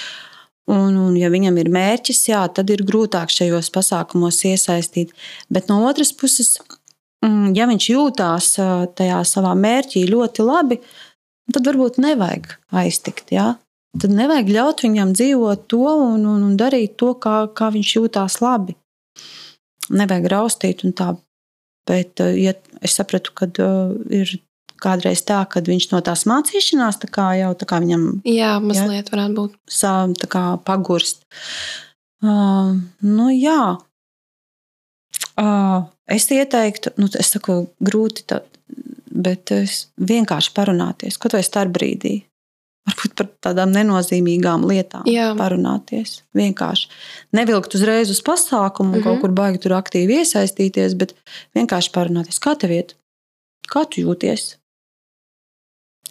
Un, 0.68 0.96
un, 1.00 1.14
ja 1.16 1.30
viņam 1.32 1.56
ir 1.60 1.70
mērķis, 1.72 2.26
jā, 2.28 2.42
tad 2.52 2.68
ir 2.72 2.84
grūtāk 2.88 3.32
šajos 3.32 3.70
pasākumos 3.72 4.42
iesaistīt. 4.44 5.14
Bet 5.48 5.70
no 5.72 5.80
otras 5.88 6.12
puses, 6.12 6.58
mm, 7.24 7.54
ja 7.56 7.68
viņš 7.70 7.86
jūtās 7.88 8.50
tajā 8.98 9.22
savā 9.28 9.54
mērķī 9.56 10.04
ļoti 10.10 10.44
labi, 10.44 10.80
tad 11.52 11.68
varbūt 11.68 11.96
nevajag 12.04 12.52
aiztikt. 12.82 13.32
Jā? 13.32 13.54
Tad 13.96 14.12
nevajag 14.12 14.52
ļaut 14.52 14.84
viņam 14.84 15.14
dzīvot 15.16 15.64
to 15.72 15.86
un, 15.88 16.26
un, 16.28 16.44
un 16.50 16.58
darīt 16.60 16.98
to, 17.00 17.14
kā, 17.16 17.46
kā 17.56 17.70
viņš 17.72 17.94
jūtās 17.96 18.40
labi. 18.44 18.76
Nevajag 19.90 20.28
raustīt 20.32 20.84
un 20.86 20.94
tā. 20.96 21.14
Bet 21.88 22.20
uh, 22.24 22.34
ja 22.36 22.54
es 22.84 22.98
sapratu, 22.98 23.32
ka 23.36 23.48
uh, 23.64 23.94
ir 24.12 24.36
kādreiz 24.82 25.22
tā, 25.26 25.40
ka 25.50 25.62
viņš 25.64 25.88
no 25.92 26.00
tās 26.04 26.24
mācīšanās 26.28 27.00
tā 27.02 27.10
kā 27.12 27.28
jau 27.40 27.50
tā 27.58 27.68
kā 27.68 27.80
viņam 27.82 28.06
Jā, 28.28 28.56
mazliet 28.62 29.10
varētu 29.12 29.36
būt. 29.38 29.58
sā, 29.66 29.92
tā 30.20 30.30
kā 30.30 30.44
pagurst. 30.64 31.24
Uh, 32.22 32.78
nu, 33.02 33.28
jā. 33.34 33.78
Uh, 35.38 35.86
es 36.10 36.26
ieteiktu, 36.34 36.94
nu, 36.98 37.10
es 37.18 37.30
saku, 37.34 37.60
grūti, 37.84 38.26
tā, 38.30 38.40
bet 39.10 39.52
es 39.54 39.86
vienkārši 39.98 40.54
parunāties, 40.54 41.18
kaut 41.18 41.36
vai 41.36 41.44
starp 41.46 41.74
brīdī. 41.74 42.20
Varbūt 42.88 43.14
par 43.18 43.26
tādām 43.44 43.72
nenozīmīgām 43.74 44.62
lietām 44.68 45.02
Jā. 45.10 45.34
parunāties. 45.36 46.22
Vienkārši 46.36 46.88
nevilkt 47.36 47.74
uzreiz 47.74 48.10
uz 48.10 48.20
pasākumu, 48.22 48.88
mm 48.88 48.94
-hmm. 48.94 48.98
Mhm. 49.00 49.04
kaut 49.04 49.20
kur 49.20 49.30
baigi 49.30 49.58
tur 49.58 49.72
aktīvi 49.72 50.20
iesaistīties, 50.22 50.94
bet 50.96 51.14
vienkārši 51.54 51.90
parunāties. 51.92 52.38
Kā 52.40 52.56
tev 52.58 52.70
iet? 52.70 52.94
Kā 53.68 53.84
tu 53.90 54.00
jūties? 54.00 54.56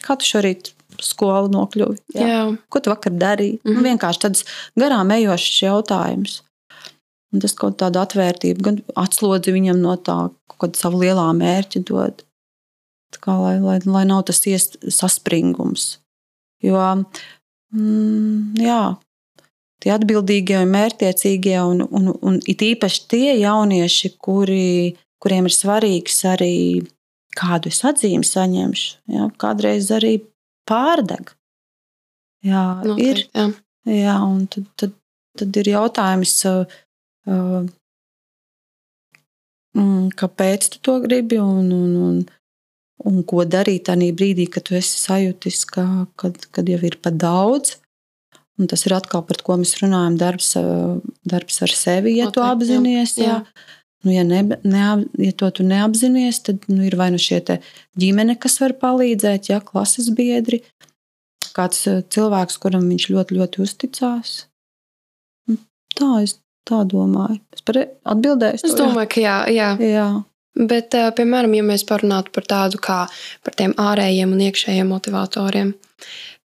Kā 0.05 0.15
tu 0.17 0.25
šorīt 0.25 0.71
skolu 1.01 1.47
nokļuvi? 1.53 1.97
Jā. 2.13 2.27
Jā. 2.27 2.57
Ko 2.69 2.79
tu 2.79 2.89
vakar 2.89 3.11
darīji? 3.13 3.59
Mm 3.63 3.71
Mhm. 3.71 3.79
-hmm. 3.79 3.87
Vienkārši 3.89 4.19
tāds 4.19 4.45
garām 4.75 5.11
ejošs 5.11 5.61
jautājums. 5.63 6.41
Un 7.33 7.39
tas 7.39 7.53
kaut 7.53 7.77
kādu 7.77 7.99
atvērtību, 7.99 8.61
gan 8.61 8.77
atslodzi 8.95 9.51
viņam 9.51 9.81
no 9.81 9.95
tā, 9.97 10.29
kaut 10.47 10.59
kāda 10.59 10.75
sava 10.79 10.97
lielā 10.97 11.27
mērķa 11.35 11.83
dod. 11.83 12.23
Tā 13.13 13.19
kā, 13.19 13.33
lai, 13.41 13.59
lai, 13.59 13.79
lai 13.85 14.05
nav 14.05 14.23
tas 14.23 14.39
iest, 14.47 14.77
saspringums. 14.89 15.97
Jo, 16.65 16.81
mm, 17.75 18.57
jā, 18.63 18.81
tie 19.83 19.93
atbildīgie 19.93 20.57
un 20.63 20.71
mērķtiecīgie, 20.73 21.57
un, 21.61 21.83
un, 21.85 22.11
un 22.25 22.39
it 22.49 22.63
īpaši 22.65 23.03
tie 23.11 23.35
jaunieši, 23.37 24.15
kuri, 24.23 24.95
kuriem 25.21 25.49
ir 25.49 25.55
svarīgs 25.55 26.23
arī 26.33 26.55
kādu 27.37 27.69
es 27.69 27.83
atzīmi 27.85 28.25
saņemšu, 28.25 28.97
jā, 29.13 29.29
kādreiz 29.37 29.91
arī 29.93 30.17
pārdeg. 30.67 31.35
Jā, 32.45 32.65
ir, 32.81 32.93
Noteikti, 32.93 33.29
jā. 33.37 33.47
Jā, 33.87 34.17
un 34.19 34.47
tad, 34.51 34.65
tad, 34.75 34.95
tad 35.39 35.57
ir 35.61 35.69
jautājums, 35.71 36.33
uh, 36.49 37.67
kāpēc 40.19 40.67
tu 40.73 40.81
to 40.83 40.97
gribi 41.05 41.39
un, 41.39 41.69
un, 41.71 41.93
un, 42.07 42.17
un 43.05 43.21
ko 43.27 43.43
darīt 43.45 43.87
tajā 43.89 44.13
brīdī, 44.17 44.47
kad 44.51 44.65
tu 44.67 44.77
esi 44.77 44.97
sajūtis, 45.01 45.65
ka 45.69 45.85
kad, 46.19 46.39
kad 46.53 46.69
jau 46.69 46.79
ir 46.87 46.97
par 47.01 47.15
daudz. 47.17 47.77
Un 48.57 48.65
tas 48.65 48.81
ir 48.87 48.95
atkal 48.97 49.21
par 49.21 49.37
ko 49.45 49.59
mēs 49.61 49.75
runājam, 49.83 50.15
darbs, 50.17 50.55
uh, 50.57 50.97
darbs 51.29 51.61
ar 51.61 51.73
sevi, 51.77 52.15
ja 52.17 52.31
tu 52.33 52.41
Noteikti, 52.41 52.47
jā. 52.47 52.53
apzinājies. 52.55 53.13
Jā. 53.21 53.35
Jā. 53.35 53.75
Nu, 54.05 54.13
ja, 54.13 54.23
ne, 54.25 54.39
neap, 54.65 55.03
ja 55.21 55.33
to 55.37 55.49
tu 55.53 55.65
neapzinājies, 55.67 56.39
tad 56.47 56.65
nu, 56.71 56.79
ir 56.87 56.95
vai 56.97 57.11
nu 57.13 57.21
šie 57.21 57.41
ģimene, 58.01 58.37
kas 58.41 58.57
var 58.63 58.73
palīdzēt, 58.81 59.51
ja 59.51 59.59
klases 59.61 60.09
biedri, 60.17 60.63
kāds 61.53 61.85
uh, 61.89 62.01
cilvēks, 62.13 62.57
kuram 62.63 62.89
viņš 62.89 63.07
ļoti, 63.13 63.37
ļoti 63.37 63.63
uzticās. 63.65 64.33
Nu, 65.49 65.61
Tā 65.97 66.11
es 66.25 66.39
tā 66.67 66.81
domāju. 66.89 67.39
Es 67.53 67.63
par 67.65 67.79
atbildēju. 67.85 68.61
Es 68.65 68.75
domāju, 68.77 69.11
ka 69.13 69.21
jā, 69.21 69.37
jā. 69.53 69.69
jā. 69.81 70.07
Bet, 70.57 70.95
ā, 70.97 71.11
piemēram, 71.13 71.53
ja 71.53 71.65
mēs 71.65 71.85
parunātu 71.85 72.33
par 72.33 72.47
tādu 72.49 72.79
kā 72.81 73.03
par 73.45 73.55
tiem 73.59 73.75
ārējiem 73.77 74.31
un 74.33 74.41
iekšējiem 74.47 74.89
motivatoriem, 74.89 75.75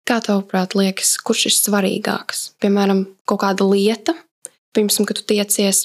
kā 0.09 0.19
tavuprāt, 0.27 0.75
liekas, 0.79 1.15
kurš 1.23 1.47
ir 1.51 1.55
svarīgāks? 1.55 2.49
Piemēram, 2.63 3.05
kaut 3.29 3.45
kāda 3.45 3.69
lieta, 3.69 4.17
pirms 4.75 4.99
tam, 4.99 5.07
kad 5.07 5.21
tu 5.21 5.27
tiecies, 5.31 5.85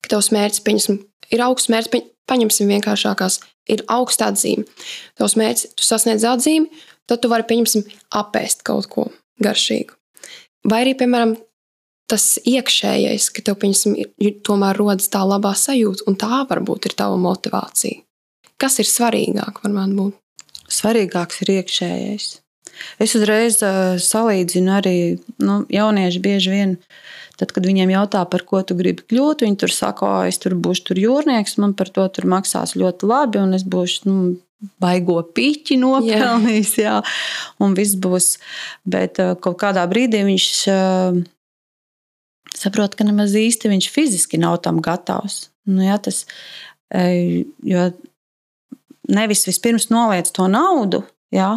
ka 0.00 0.14
tavs 0.14 0.30
mērķis 0.32 0.64
pieņemsim, 0.64 1.02
ir 1.36 1.44
augsts 1.44 1.72
mērķis, 1.72 2.08
paņemsim 2.30 2.72
vienkāršākās, 2.72 3.40
ir 3.72 3.84
augsta 3.92 4.30
atzīme. 4.32 4.64
Tavs 5.20 5.36
mērķis, 5.36 5.74
tu 5.76 5.84
sasniedz 5.84 6.24
atzīmi, 6.28 6.70
tad 7.10 7.20
tu 7.20 7.28
vari, 7.32 7.44
pieņemsim, 7.50 7.84
apēst 8.22 8.64
kaut 8.64 8.88
ko 8.88 9.10
garšīgu. 9.42 9.98
Vai 10.70 10.84
arī, 10.84 10.96
piemēram, 10.96 11.36
tas 12.12 12.26
iekšējais, 12.44 13.30
ka 13.32 13.44
tev 13.46 13.58
pieņemsim, 13.62 13.96
ir, 13.96 14.36
tomēr 14.44 14.76
rodas 14.76 15.08
tā 15.12 15.22
labā 15.24 15.54
sajūta, 15.56 16.04
un 16.10 16.18
tā 16.20 16.42
varbūt 16.50 16.90
ir 16.90 16.96
tava 16.98 17.16
motivācija. 17.20 18.02
Kas 18.60 18.78
ir 18.82 18.88
svarīgāk, 18.88 19.62
varbūt 19.64 19.96
būt? 19.98 20.18
Svarīgāks 20.72 21.42
ir 21.44 21.56
iekšējais. 21.58 22.28
Es 23.02 23.14
uzreiz 23.18 23.58
uh, 23.64 23.96
salīdzinu 24.00 24.72
arī 24.74 24.96
nu, 25.42 25.62
jaunieši 25.72 26.22
bieži 26.22 26.52
vien. 26.52 26.78
Tad, 27.40 27.52
kad 27.56 27.64
viņiem 27.66 27.90
jautā, 27.94 28.22
par 28.30 28.44
ko 28.46 28.60
tu 28.66 28.76
gribi 28.78 29.04
kļūt, 29.08 29.44
viņi 29.44 29.58
tur 29.58 29.72
saka, 29.74 30.06
o, 30.06 30.28
es 30.28 30.38
tur 30.42 30.54
būšu 30.62 30.86
tur 30.90 31.00
jūrnieks, 31.00 31.56
man 31.62 31.72
par 31.78 31.90
to 31.92 32.04
tur 32.12 32.28
maksās 32.30 32.76
ļoti 32.78 33.08
labi, 33.08 33.40
un 33.42 33.56
es 33.56 33.64
būšu 33.66 34.08
nu, 34.08 34.16
baigo 34.82 35.18
piķi 35.34 35.78
nopelnījis. 35.82 36.74
Jā. 36.84 37.00
Un 37.62 37.76
viss 37.78 37.98
būs. 37.98 38.36
Bet 38.88 39.20
kaut 39.42 39.58
kādā 39.62 39.84
brīdī 39.90 40.22
viņš 40.28 40.50
saprot, 42.58 42.96
ka 42.98 43.06
nemaz 43.08 43.34
īsti 43.38 43.70
viņš 43.72 43.88
fiziski 43.92 44.40
nav 44.40 44.60
tam 44.66 44.80
gatavs. 44.84 45.48
Nu, 45.68 45.82
jā, 45.84 45.98
tas, 46.02 46.24
eh, 46.94 47.44
jo 47.62 47.90
nevis 49.08 49.46
vispirms 49.46 49.90
noliec 49.90 50.30
to 50.30 50.46
naudu, 50.50 51.02
jā, 51.34 51.50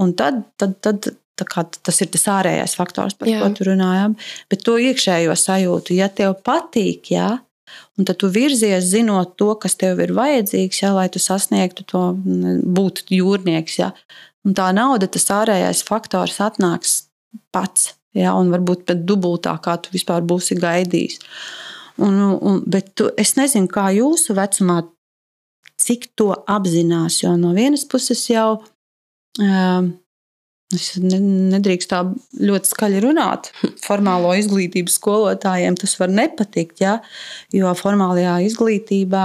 un 0.00 0.14
tad, 0.14 0.44
tad, 0.60 0.78
tad 0.80 1.10
kā 1.48 1.64
tas 1.70 2.00
ir 2.02 2.10
tas 2.12 2.26
ārējais 2.28 2.74
faktors, 2.76 3.14
par 3.14 3.28
Jā. 3.30 3.40
ko 3.40 3.50
tu 3.54 3.66
runājām, 3.68 4.16
bet 4.50 4.64
to 4.66 4.74
iekšējo 4.82 5.36
sajūtu, 5.38 5.94
ja 5.94 6.08
tev 6.10 6.34
patīk, 6.44 7.12
jā, 7.14 7.38
Un 7.98 8.06
tad 8.06 8.20
tu 8.22 8.30
virzies, 8.32 8.86
zinot 8.92 9.34
to, 9.40 9.50
kas 9.60 9.76
tev 9.78 10.00
ir 10.02 10.14
vajadzīgs, 10.16 10.82
ja, 10.84 10.92
lai 10.96 11.08
tu 11.12 11.20
sasniegtu 11.22 11.86
to, 11.88 12.02
būtu 12.78 13.08
jūrnieks. 13.18 13.78
Ja. 13.80 13.90
Un 14.46 14.54
tā 14.58 14.70
nauda, 14.76 15.10
tas 15.10 15.28
ārējais 15.34 15.82
faktors 15.86 16.38
atnāks 16.44 17.00
pats, 17.54 17.92
ja, 18.16 18.34
un 18.38 18.52
varbūt 18.54 18.86
pat 18.88 19.04
dubultā, 19.08 19.56
kā 19.64 19.76
tu 19.82 19.92
vispār 19.94 20.24
būsi 20.26 20.58
gaidījis. 20.60 21.20
Un, 22.04 22.18
un, 22.38 22.60
bet 22.66 22.92
tu, 22.98 23.08
es 23.18 23.34
nezinu, 23.38 23.70
kā 23.72 23.88
jūsu 23.96 24.36
vecumā, 24.38 24.82
cik 25.78 26.10
to 26.18 26.32
apzinās, 26.46 27.22
jo 27.24 27.34
no 27.38 27.54
vienas 27.56 27.86
puses 27.88 28.24
jau. 28.30 28.60
Um, 29.38 29.96
Es 30.68 30.98
nedrīkst 31.00 31.88
tā 31.88 32.02
ļoti 32.44 32.68
skaļi 32.68 32.98
runāt. 33.00 33.46
Formālo 33.86 34.34
izglītību 34.36 34.92
skolotājiem 34.92 35.78
tas 35.80 35.94
var 35.96 36.12
nepatikt, 36.12 36.82
ja? 36.84 36.98
jo 37.56 37.72
formālajā 37.72 38.34
izglītībā 38.50 39.24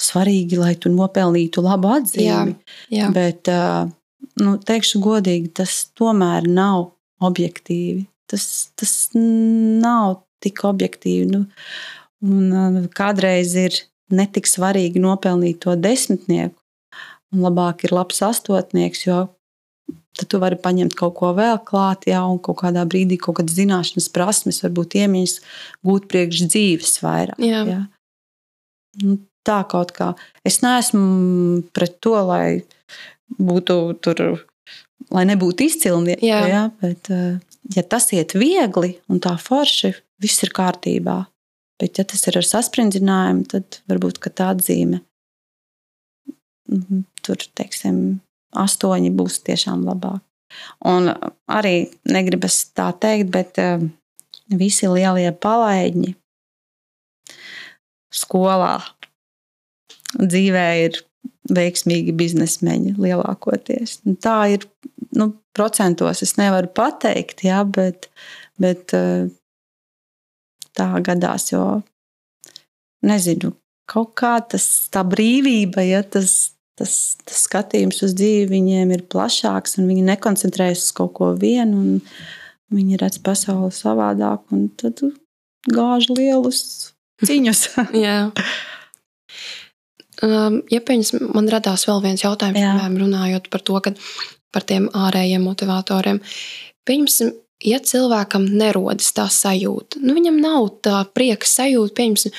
svarīgi, 0.00 0.56
lai 0.60 0.72
tu 0.80 0.92
nopelnītu 0.92 1.64
labu 1.64 1.92
atzīmi. 1.98 2.56
Jā, 2.88 3.02
jā. 3.02 3.10
Bet, 3.12 3.52
nu, 4.40 4.56
teikšu 4.56 5.00
godīgi, 5.04 5.52
tas 5.60 5.76
tomēr 5.96 6.48
nav 6.48 6.95
objektīvi. 7.24 8.06
Tas, 8.30 8.72
tas 8.78 8.92
nav 9.14 10.22
tik 10.42 10.64
objektīvi. 10.66 11.28
Nu, 11.30 11.44
un 12.26 12.88
kādreiz 12.96 13.54
ir 13.58 13.78
netik 14.12 14.48
svarīgi 14.50 15.02
nopelnīt 15.02 15.62
to 15.64 15.74
desmitnieku, 15.78 16.56
un 17.34 17.42
labāk 17.46 17.86
ir 17.86 17.94
labs 17.96 18.22
astotnieks, 18.22 19.06
jo 19.06 19.24
tad 20.16 20.30
tu 20.32 20.40
vari 20.40 20.56
paņemt 20.60 20.96
kaut 20.96 21.16
ko 21.18 21.32
vēl 21.36 21.58
klāt, 21.68 22.06
jā, 22.08 22.22
un 22.24 22.38
kaut 22.42 22.62
kādā 22.62 22.86
brīdī 22.88 23.18
kaut 23.20 23.38
kādas 23.40 23.58
zināšanas, 23.58 24.08
prasmes, 24.14 24.62
varbūt 24.64 24.96
iemiņas 25.02 25.36
gūt 25.86 26.08
priekš 26.10 26.46
dzīves 26.48 26.94
vairāk. 27.04 27.42
Jā. 27.42 27.62
Jā. 27.68 27.80
Nu, 29.04 29.18
tā 29.46 29.60
kaut 29.68 29.92
kā. 29.96 30.14
Es 30.46 30.62
neesmu 30.64 31.66
pret 31.76 31.98
to, 32.00 32.16
lai 32.26 32.64
būtu 33.36 33.76
tur, 34.00 34.24
lai 35.14 35.24
nebūtu 35.28 35.66
izcilnieki. 35.66 36.26
Jā. 36.26 36.42
Jā, 36.50 36.62
bet, 36.82 37.10
eh, 37.10 37.38
ja 37.76 37.82
tas 37.82 38.10
iet 38.16 38.34
viegli 38.38 38.96
un 39.12 39.20
tā 39.22 39.36
forši, 39.40 39.94
viss 40.22 40.42
ir 40.46 40.54
kārtībā. 40.56 41.24
Bet, 41.80 41.98
ja 42.00 42.06
tas 42.08 42.22
ir 42.28 42.38
ar 42.40 42.46
sasprindzinājumu, 42.46 43.44
tad 43.52 43.82
varbūt 43.90 44.22
tā 44.32 44.52
atzīme 44.54 45.02
mhm, 46.72 47.04
tur, 47.22 47.36
teiksim, 47.58 48.20
astoņi 48.56 49.12
būs 49.12 49.42
tiešām 49.44 49.84
labāk. 49.84 50.22
Un 50.88 51.10
arī 51.50 51.90
negribas 52.08 52.62
tā 52.72 52.88
teikt, 52.96 53.30
bet 53.34 53.58
eh, 53.60 53.82
visi 54.48 54.88
lielie 54.88 55.32
palaidņi 55.32 56.14
skolā 58.14 58.78
dzīvē 60.16 60.66
ir 60.86 61.02
veiksmīgi 61.52 62.14
biznesmeņi 62.16 62.96
lielākoties. 62.98 64.00
Un 64.06 64.18
tā 64.22 64.38
ir 64.54 64.66
nu, 65.16 65.30
procentos, 65.56 66.22
es 66.26 66.36
nevaru 66.40 66.70
pateikt, 66.74 67.44
jā, 67.46 67.62
bet, 67.64 68.10
bet 68.62 68.94
eh, 68.96 69.28
tā 70.76 70.90
gadās, 71.06 71.50
jo 71.52 71.80
nezinu, 73.06 73.54
kaut 73.86 74.16
kā 74.18 74.36
tas 74.42 74.66
tā 74.92 75.04
brīvība, 75.06 75.84
ja 75.86 76.02
tas 76.02 76.56
tas, 76.76 77.16
tas 77.24 77.44
skatījums 77.46 78.02
uz 78.06 78.14
dzīvi 78.16 78.50
viņiem 78.52 78.92
ir 78.96 79.04
plašāks, 79.12 79.78
un 79.80 79.88
viņi 79.90 80.06
nekoncentrējas 80.10 80.88
uz 80.88 80.96
kaut 80.96 81.14
ko 81.18 81.32
vienu. 81.38 82.00
Viņi 82.74 82.98
redz 82.98 83.20
pasauli 83.22 83.70
savādāk, 83.74 84.42
un 84.54 84.66
tad 84.80 85.02
gāž 85.70 86.10
lielus 86.10 86.60
ciņus. 87.24 87.68
Um, 90.24 90.62
ja 90.72 90.80
pieņas, 90.80 91.12
man 91.34 91.48
radās 91.52 91.84
vēl 91.88 92.00
viens 92.04 92.22
jautājums, 92.24 92.56
piemēram, 92.56 92.94
runājot 93.02 93.50
par 93.52 93.64
to, 93.66 93.80
ka 93.84 93.92
par 94.54 94.64
tiem 94.64 94.86
ārējiem 94.96 95.42
motivatoriem. 95.44 96.22
Pieņemsim, 96.88 97.34
ja 97.66 97.80
cilvēkam 97.84 98.46
nerodas 98.48 99.10
tā 99.16 99.26
sajūta, 99.32 100.00
nu, 100.00 100.14
viņam 100.16 100.38
nav 100.40 100.70
tā 100.86 101.02
prieka 101.12 101.48
sajūta, 101.48 101.94
pieņemsim, 101.98 102.36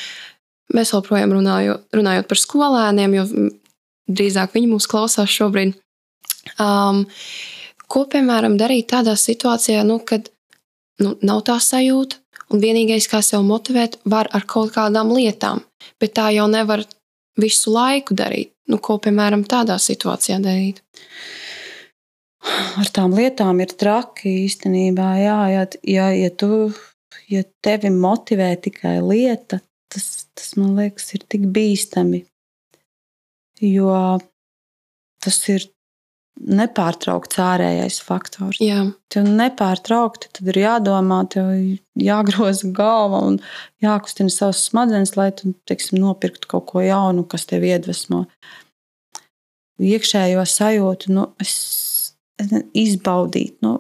mēs 0.73 0.93
joprojām 0.95 1.35
runājot, 1.37 1.85
runājot 1.93 2.29
par 2.31 2.41
skolēniem, 2.41 3.17
jo 3.19 3.27
drīzāk 4.07 4.55
viņi 4.55 4.71
mūs 4.71 4.89
klausās 4.89 5.29
šobrīd. 5.33 5.75
Um, 6.63 7.03
ko, 7.91 8.07
piemēram, 8.09 8.57
darīt 8.57 8.89
tādā 8.93 9.13
situācijā, 9.19 9.83
nu, 9.85 9.99
kad 9.99 10.31
nu, 11.03 11.13
nav 11.21 11.43
tā 11.47 11.59
sajūta, 11.61 12.17
un 12.53 12.63
vienīgais, 12.63 13.09
kā 13.11 13.21
sev 13.25 13.43
motivēt, 13.47 13.99
var 14.07 14.29
ar 14.33 14.47
kaut 14.47 14.73
kādām 14.75 15.11
lietām, 15.13 15.61
bet 16.01 16.15
tā 16.17 16.31
jau 16.35 16.47
nevar 16.51 16.85
visu 17.39 17.73
laiku 17.75 18.17
darīt. 18.17 18.53
Nu, 18.67 18.81
ko, 18.83 18.97
piemēram, 19.03 19.45
tādā 19.47 19.77
situācijā 19.79 20.39
darīt? 20.43 20.81
Ar 22.79 22.89
tām 22.95 23.15
lietām 23.15 23.59
ir 23.63 23.73
traki 23.79 24.33
īstenībā. 24.45 25.11
Jā, 25.21 25.37
ja, 25.53 25.67
ja, 25.87 26.07
ja, 26.15 26.31
tu, 26.31 26.71
ja 27.31 27.43
tevi 27.63 27.91
motivē 27.93 28.53
tikai 28.63 28.97
lieta, 29.03 29.61
tas, 29.91 30.27
tas 30.35 30.55
man 30.59 30.75
liekas, 30.79 31.13
ir 31.15 31.23
tik 31.27 31.47
bīstami 31.55 32.25
jo 33.61 34.19
tas 35.23 35.39
ir 35.49 35.65
nepārtraukts 36.37 37.39
ārējais 37.41 37.99
faktors. 38.05 38.59
Jā. 38.63 38.83
Tev 39.13 39.27
nepārtraukti 39.27 40.29
tad 40.37 40.51
ir 40.51 40.61
jādomā, 40.61 41.23
tev 41.33 41.49
jāgroza 41.97 42.69
galva 42.75 43.23
un 43.29 43.39
jākustina 43.83 44.33
savas 44.33 44.63
smadzenes, 44.69 45.15
lai 45.19 45.31
tu 45.35 45.53
teiksim, 45.69 45.99
nopirktu 46.03 46.49
kaut 46.51 46.67
ko 46.71 46.85
jaunu, 46.85 47.25
kas 47.29 47.47
tev 47.49 47.65
iedvesmo. 47.67 48.25
Iekšējo 49.77 50.45
sajūtu, 50.49 51.13
nu, 51.13 51.27
es, 51.41 51.53
es 52.41 52.49
ne, 52.53 52.63
izbaudīt, 52.77 53.59
nu, 53.65 53.75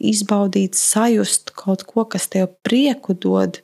izbaudīt, 0.00 0.76
sajust 0.76 1.54
kaut 1.56 1.86
ko, 1.88 2.04
kas 2.08 2.28
tev 2.32 2.50
prieku 2.66 3.16
dod 3.16 3.62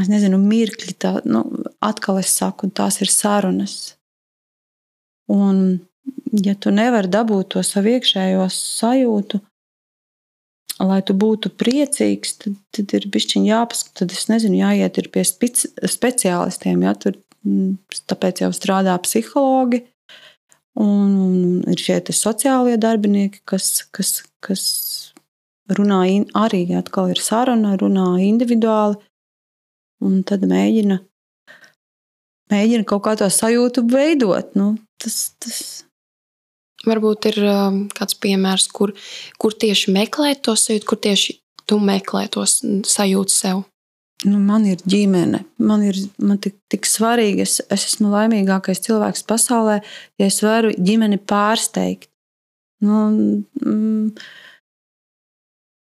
es 0.00 0.10
nezinu, 0.10 0.38
mirkļi, 0.42 0.94
tā, 1.00 1.14
nu, 1.28 1.44
atkal 1.84 2.18
es 2.22 2.32
saku, 2.34 2.70
tās 2.74 3.00
ir 3.04 3.10
sarunas. 3.12 3.94
Un, 5.30 5.84
ja 6.44 6.54
tu 6.58 6.72
nevari 6.74 7.10
dabūt 7.10 7.54
to 7.54 7.62
savu 7.66 7.94
iekšējo 7.94 8.46
sajūtu, 8.52 9.40
lai 10.82 11.00
tu 11.06 11.14
būtu 11.14 11.52
priecīgs, 11.60 12.36
tad, 12.42 12.58
tad 12.74 12.94
ir 12.98 13.08
bišķiņ 13.14 13.48
jāpaskatās, 13.48 13.98
tad 14.00 14.14
es 14.16 14.26
nezinu, 14.32 14.58
jāiet 14.62 14.98
pie 15.14 15.24
speci 15.26 15.70
speciālistiem. 15.90 16.82
Ja, 16.86 16.94
tur, 16.98 17.18
mm, 17.46 17.76
tāpēc 18.10 18.44
jau 18.44 18.50
strādā 18.56 18.96
psihologi. 19.04 19.84
Un 20.74 21.62
ir 21.70 21.78
šie 21.78 22.00
sociālie 22.10 22.74
darbinieki, 22.82 23.44
kas, 23.46 23.84
kas, 23.94 24.24
kas 24.42 24.64
runā 25.70 26.02
arī 26.34 26.66
atkal 26.74 27.12
ir 27.14 27.22
saruna, 27.22 27.76
runā 27.78 28.16
individuāli 28.26 28.98
un 30.04 30.24
tad 30.26 30.42
mēģina, 30.50 30.98
mēģina 32.50 32.88
kaut 32.90 33.04
kā 33.06 33.14
to 33.20 33.30
sajūtu 33.30 33.86
veidot. 33.86 34.50
Nu, 34.58 34.74
tas, 34.98 35.30
tas. 35.38 35.84
Varbūt 36.88 37.30
ir 37.32 37.38
um, 37.48 37.78
kāds 37.94 38.16
piemērs, 38.20 38.68
kur, 38.74 38.94
kur 39.40 39.56
tieši 39.56 39.94
meklēt 39.94 40.44
to 40.46 40.56
sajūtu, 40.58 40.88
kur 40.88 41.00
tieši 41.06 41.38
tu 41.68 41.78
meklē 41.80 42.26
to 42.32 42.44
sajūtu 42.46 43.32
sev. 43.32 43.64
Nu, 44.24 44.38
man 44.40 44.64
ir 44.68 44.80
ģimene, 44.88 45.42
man 45.60 45.82
ir 45.84 45.98
man 46.22 46.38
tik, 46.40 46.56
tik 46.72 46.86
svarīgi. 46.88 47.44
Es, 47.44 47.58
es 47.72 47.88
esmu 47.90 48.12
laimīgākais 48.12 48.80
cilvēks 48.86 49.26
pasaulē, 49.28 49.80
ja 50.20 50.28
es 50.30 50.40
varu 50.44 50.70
ģimeni 50.76 51.18
pārsteigt. 51.20 52.08
Nu, 52.84 53.08
mm, 53.64 54.14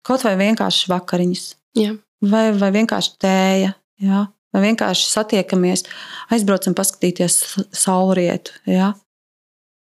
kaut 0.07 0.25
vai 0.27 0.35
vienkārši 0.39 0.91
vakariņas, 0.91 1.47
Jā. 1.79 1.95
vai, 2.23 2.49
vai 2.59 2.73
vienkārši 2.75 3.15
tēja, 3.23 3.73
Ja? 4.03 4.27
Vai 4.53 4.67
vienkārši 4.67 5.07
satiekamies, 5.09 5.87
aizbraucam, 6.35 6.75
paskatīties 6.77 7.39
saulrietu. 7.77 8.55
Ja? 8.69 8.93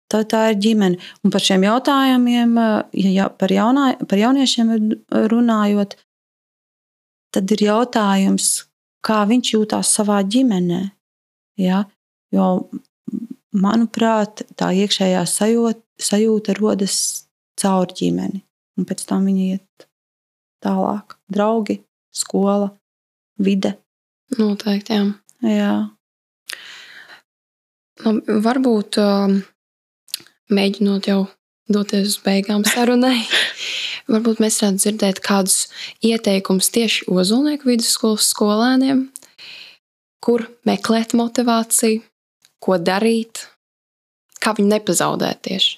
Tā, 0.10 0.24
tā 0.26 0.44
ir 0.52 0.60
ģimene. 0.64 0.98
Un 1.24 1.34
par 1.34 1.44
šiem 1.46 1.66
jautājumiem, 1.68 2.56
ja, 2.98 3.10
ja 3.14 3.28
par, 3.30 3.54
jaunā, 3.54 3.92
par 4.10 4.18
jauniešiem 4.18 4.72
runājot, 5.30 5.94
tad 7.36 7.54
ir 7.54 7.66
jautājums, 7.68 8.48
kā 9.06 9.22
viņš 9.30 9.54
jūtas 9.54 9.92
savā 10.00 10.24
ģimenē. 10.26 10.82
Ja? 11.62 11.84
Jo, 12.34 12.48
manuprāt, 13.54 14.44
tā 14.58 14.72
iekšējā 14.78 15.24
sajūta, 15.30 15.82
sajūta 16.00 16.56
rodas 16.58 16.96
caur 17.60 17.92
ģimeni, 17.92 18.42
un 18.80 18.88
pēc 18.88 19.06
tam 19.10 19.28
viņi 19.30 19.48
iet 19.54 19.88
tālāk. 20.64 21.18
Draugi, 21.30 21.80
skola, 22.16 22.72
vide. 23.38 23.76
Noteikti, 24.38 24.98
jā. 24.98 25.06
jā. 25.50 25.74
Labi, 28.06 28.40
varbūt 28.46 29.00
um, 29.04 29.40
mēģinot 30.54 31.10
jau 31.10 31.22
doties 31.70 32.14
uz 32.14 32.18
beigām 32.26 32.66
sarunai, 32.68 33.22
varbūt 34.14 34.42
mēs 34.44 34.60
varētu 34.64 34.84
dzirdēt 34.84 35.22
kādus 35.26 35.68
ieteikumus 36.06 36.72
tieši 36.74 37.08
Ozolnieku 37.14 37.70
vidusskolas 37.70 38.32
skolēniem, 38.34 39.08
kur 40.24 40.48
meklēt 40.68 41.16
motivāciju, 41.18 42.02
ko 42.60 42.80
darīt, 42.82 43.46
kā 44.42 44.56
viņu 44.58 44.74
nepazaudēt 44.74 45.46
tieši? 45.48 45.78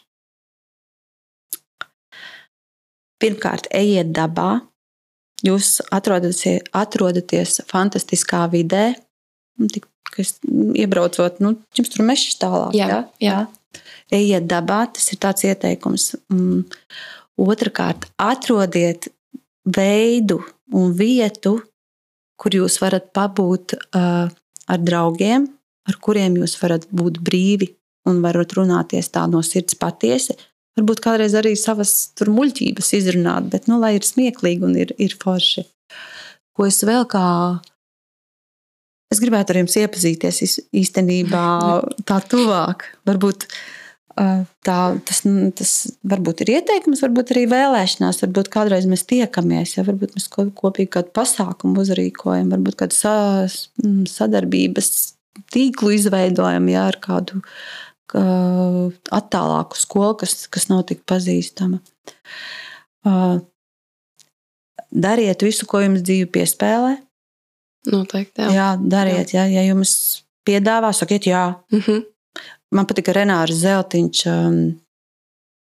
Pirmkārt, 3.21 3.69
ejiet 3.77 4.15
dabā. 4.17 4.63
Jūs 5.45 5.79
atrodaties, 5.93 6.65
atrodaties 6.77 7.61
fantastiskā 7.69 8.43
vidē, 8.49 8.91
tik, 9.73 9.87
kas 10.13 10.35
iebraucot, 10.45 11.39
nu, 11.41 11.55
jums 11.77 11.93
tur 11.93 12.05
mežs 12.05 12.37
tālāk. 12.41 12.77
Jā, 12.77 12.87
ja? 12.89 13.01
jā. 13.21 13.39
Ejiet 14.11 14.47
dabā, 14.49 14.83
tas 14.93 15.11
ir 15.13 15.19
tāds 15.23 15.45
ieteikums. 15.47 16.11
Mm. 16.33 16.65
Otrakārt, 17.41 18.09
atrodiet 18.21 19.07
veidu 19.65 20.41
un 20.75 20.93
vietu, 20.97 21.57
kur 22.41 22.55
jūs 22.57 22.79
varat 22.81 23.11
pabūt 23.15 23.75
uh, 23.77 24.27
ar 24.71 24.81
draugiem, 24.81 25.47
ar 25.87 25.97
kuriem 26.01 26.39
jūs 26.41 26.57
varat 26.61 26.87
būt 26.91 27.19
brīvi 27.23 27.71
un 28.09 28.21
varat 28.23 28.53
runāties 28.57 29.11
tā 29.13 29.27
no 29.29 29.43
sirds 29.45 29.77
patiesi. 29.79 30.35
Varbūt 30.77 31.01
kādreiz 31.03 31.35
arī 31.35 31.53
savas 31.59 32.13
muļķības 32.23 32.93
izrunāt, 32.97 33.49
bet 33.51 33.67
nu, 33.67 33.77
lai 33.81 33.97
ir 33.97 34.07
smieklīgi 34.07 34.65
un 34.65 34.77
ir, 34.79 34.93
ir 34.97 35.17
forši. 35.19 35.65
Ko 36.55 36.67
es 36.67 36.79
vēl 36.87 37.05
kā. 37.11 37.25
Es 39.11 39.19
gribētu 39.19 39.53
ar 39.53 39.61
jums 39.61 39.77
iepazīties 39.81 40.57
īstenībā 40.81 41.45
tā 42.09 42.19
tuvāk. 42.31 42.87
Varbūt 43.09 43.47
tā, 44.15 44.77
tas, 45.07 45.21
tas 45.57 45.73
varbūt 46.07 46.43
ir 46.45 46.53
ieteikums, 46.57 47.01
varbūt 47.03 47.33
arī 47.35 47.45
vēlēšanās. 47.51 48.21
Varbūt 48.25 48.51
kādreiz 48.53 48.87
mēs 48.89 49.05
tiekamies, 49.09 49.77
ja 49.77 49.85
varbūt 49.87 50.15
mēs 50.17 50.27
kopīgi 50.31 50.91
kādu 50.97 51.13
pasākumu 51.17 51.83
uzrīkojam, 51.83 52.51
varbūt 52.55 52.79
kādu 52.83 52.97
sadarbības 54.11 54.91
tīklu 55.51 55.93
izveidojam 55.95 56.67
ja, 56.71 56.87
ar 56.91 56.99
kādu 57.03 57.41
attālāku 58.11 59.79
skolu, 59.79 60.17
kas, 60.19 60.45
kas 60.51 60.67
nav 60.67 60.83
tik 60.89 61.05
pazīstama. 61.07 61.79
Dariet 64.91 65.45
visu, 65.47 65.67
ko 65.69 65.79
jums 65.79 66.03
dzīve 66.03 66.27
piespēlē. 66.35 66.97
Noteikti. 67.89 68.43
Jā, 68.43 68.51
jā 68.53 68.67
dariet, 68.77 69.33
jā. 69.33 69.47
Ja, 69.49 69.61
ja 69.61 69.71
jums 69.71 70.23
piedāvā, 70.45 70.91
sakiet, 70.93 71.25
jā. 71.25 71.55
Mm 71.71 71.79
-hmm. 71.79 72.05
Man 72.71 72.85
patīk 72.85 73.11
Renārs 73.11 73.57
Zeltiņš. 73.63 74.25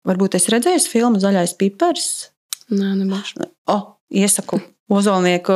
Varbūt 0.09 0.35
es 0.35 0.49
redzēju 0.49 0.88
filmu 0.88 1.21
Zaļais 1.21 1.55
pipars. 1.59 2.31
Nē, 2.71 2.94
nebūs. 2.97 3.35
O, 3.66 3.79
iesaku 4.11 4.61
Ozolnieku 4.88 5.53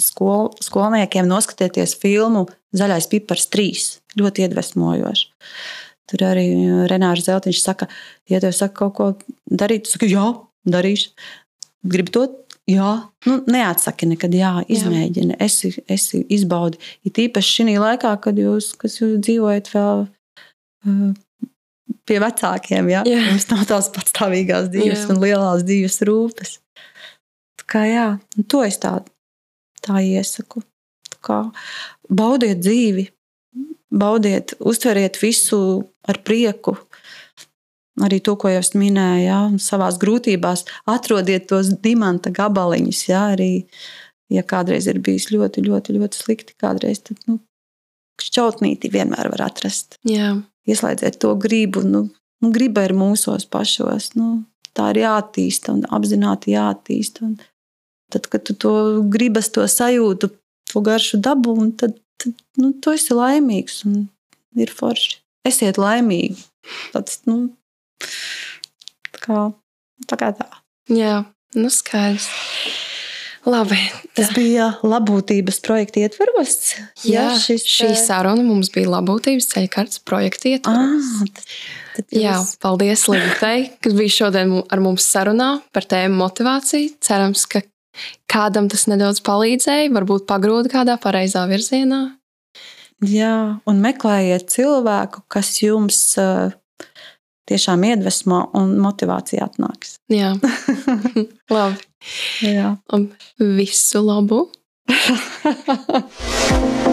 skol, 0.00 0.48
skolniekiem 0.64 1.28
noskatieties 1.28 1.92
filmu 2.00 2.46
Zaļais 2.72 3.08
pipars 3.12 3.46
3. 3.52 3.82
Ļoti 4.16 4.46
iedvesmojoši. 4.46 5.26
Tur 6.08 6.24
arī 6.24 6.46
Renārs 6.88 7.24
Zeltiņš 7.28 7.60
saka, 7.62 7.88
ja 8.28 8.40
tev 8.40 8.52
saka 8.56 8.74
kaut 8.74 8.94
ko 8.96 9.36
darīt, 9.48 9.84
tu 9.84 9.92
saki, 9.92 10.08
jā, 10.12 10.24
darīšu. 10.68 11.12
Gribu 11.92 12.14
to? 12.14 12.24
Jā, 12.70 12.90
nu, 13.26 13.36
neatsaki 13.50 14.06
nekad, 14.06 14.34
jā, 14.38 14.52
izmēģini, 14.70 15.34
jā. 15.34 15.38
esi, 15.48 15.72
esi 15.90 16.20
izbaudi. 16.30 16.78
Ir 17.02 17.24
īpaši 17.24 17.56
šī 17.58 17.74
laikā, 17.82 18.12
kad 18.22 18.38
jūs, 18.38 18.70
jūs 18.86 19.16
dzīvojat 19.18 19.70
vēl 19.72 20.04
uh, 20.06 21.08
pie 22.06 22.20
vecākiem, 22.22 22.90
ja? 22.92 23.02
Jā. 23.08 23.24
jums 23.32 23.48
nav 23.50 23.64
tās 23.70 23.90
patstāvīgās 23.94 24.70
dzīves 24.70 25.02
jā. 25.04 25.08
un 25.10 25.22
lielās 25.22 25.66
dzīves 25.66 25.98
rūpes. 26.06 26.54
Tā 27.62 27.68
kā 27.74 27.82
jā, 27.88 28.06
to 28.46 28.62
es 28.66 28.78
tā, 28.82 28.94
tā 29.82 29.98
iesaku. 30.06 30.62
Tā 31.10 31.18
kā, 31.26 31.40
baudiet 32.10 32.62
dzīvi, 32.62 33.08
baudiet, 33.92 34.54
uztveriet 34.62 35.18
visu 35.22 35.82
ar 36.08 36.22
prieku. 36.22 36.76
Arī 38.00 38.22
to, 38.24 38.36
ko 38.40 38.48
jau 38.48 38.62
es 38.62 38.72
minēju, 38.72 39.24
ja, 39.26 39.38
savā 39.60 39.90
grūtībās 40.00 40.64
atrodiet 40.88 41.50
tos 41.50 41.68
dimanta 41.84 42.32
gabaliņus. 42.32 43.02
Ja, 43.10 43.26
arī, 43.34 43.66
ja 44.32 44.44
kādreiz 44.48 44.88
ir 44.88 45.02
bijis 45.04 45.28
ļoti, 45.34 45.66
ļoti, 45.66 45.98
ļoti 45.98 46.22
slikti, 46.22 46.56
kādreiz 46.60 47.02
tad 47.04 47.20
nu, 47.28 47.36
šķautnīti 48.22 48.92
vienmēr 48.92 49.28
var 49.34 49.46
atrast. 49.50 49.98
Jā. 50.08 50.38
Ieslēdziet 50.68 51.18
to 51.20 51.34
gribu. 51.36 51.82
Nu, 51.84 52.06
nu, 52.40 52.52
griba 52.54 52.86
ir 52.86 52.96
mūsos 52.96 53.44
pašos. 53.50 54.12
Nu, 54.16 54.44
tā 54.72 54.92
ir 54.94 55.02
jāattīsta 55.02 55.74
un 55.76 55.84
apzināti 55.92 56.54
jāattīsta. 56.54 57.28
Un 57.28 57.36
tad, 58.14 58.30
kad 58.32 58.46
tu 58.48 58.56
to 58.56 58.74
gribas, 59.12 59.50
to 59.52 59.66
sajūtu, 59.68 60.30
to 60.72 60.84
garšu 60.86 61.20
dabū, 61.20 61.58
tad 61.76 61.98
tad 62.22 62.34
nu, 62.60 62.72
tu 62.80 62.94
esi 62.94 63.14
laimīgs 63.16 63.82
un 63.88 64.06
ir 64.58 64.72
forši. 64.72 65.18
Esiet 65.48 65.78
laimīgi. 65.80 66.38
Tāds, 66.94 67.22
nu, 67.26 67.50
tā 69.12 69.24
kā, 69.26 69.42
tā 70.10 70.20
kā 70.20 70.32
tā. 70.38 70.48
Jā, 70.92 71.22
nu 71.58 71.72
skaidrs. 71.72 72.28
Labi. 73.42 73.78
Tas 74.14 74.28
bija 74.36 74.68
labotības 74.86 75.58
projekta 75.64 76.04
ietvaros. 76.04 76.52
Jā, 77.02 77.10
jā 77.10 77.24
šis, 77.42 77.64
šī 77.66 77.88
saruna 77.98 78.44
mums 78.46 78.70
bija 78.70 78.92
labotības 78.92 79.48
ceļkartes 79.50 80.02
projekta 80.06 80.52
ietvaros. 80.52 81.08
Ah, 81.16 81.24
tad, 81.26 81.50
tad 81.96 82.14
jūs... 82.14 82.22
Jā, 82.22 82.36
paldies 82.62 83.02
Ligitei, 83.10 83.64
kas 83.82 83.96
bija 83.98 84.14
šodien 84.20 84.54
ar 84.62 84.84
mums 84.84 85.08
sarunā 85.10 85.56
par 85.74 85.88
tēmu 85.90 86.20
motivāciju. 86.22 86.94
Cerams, 87.02 87.48
ka 87.50 87.64
kādam 88.30 88.70
tas 88.70 88.86
nedaudz 88.86 89.18
palīdzēja, 89.26 89.90
varbūt 89.96 90.28
pagrūda 90.30 90.70
kādā 90.76 90.96
pareizā 91.02 91.42
virzienā. 91.50 92.04
Jā, 93.02 93.58
un 93.66 93.82
meklējiet 93.82 94.52
cilvēku, 94.54 95.24
kas 95.32 95.56
jums 95.64 95.98
uh, 96.22 96.54
tiešām 97.50 97.84
iedvesmo 97.90 98.44
un 98.58 98.76
motivācija 98.82 99.50
atnāks. 99.50 99.96
Jā, 100.12 100.34
labi. 101.56 101.82
Jā. 102.42 102.76
Un 102.92 103.10
visu 103.58 104.02
labu! 104.06 104.46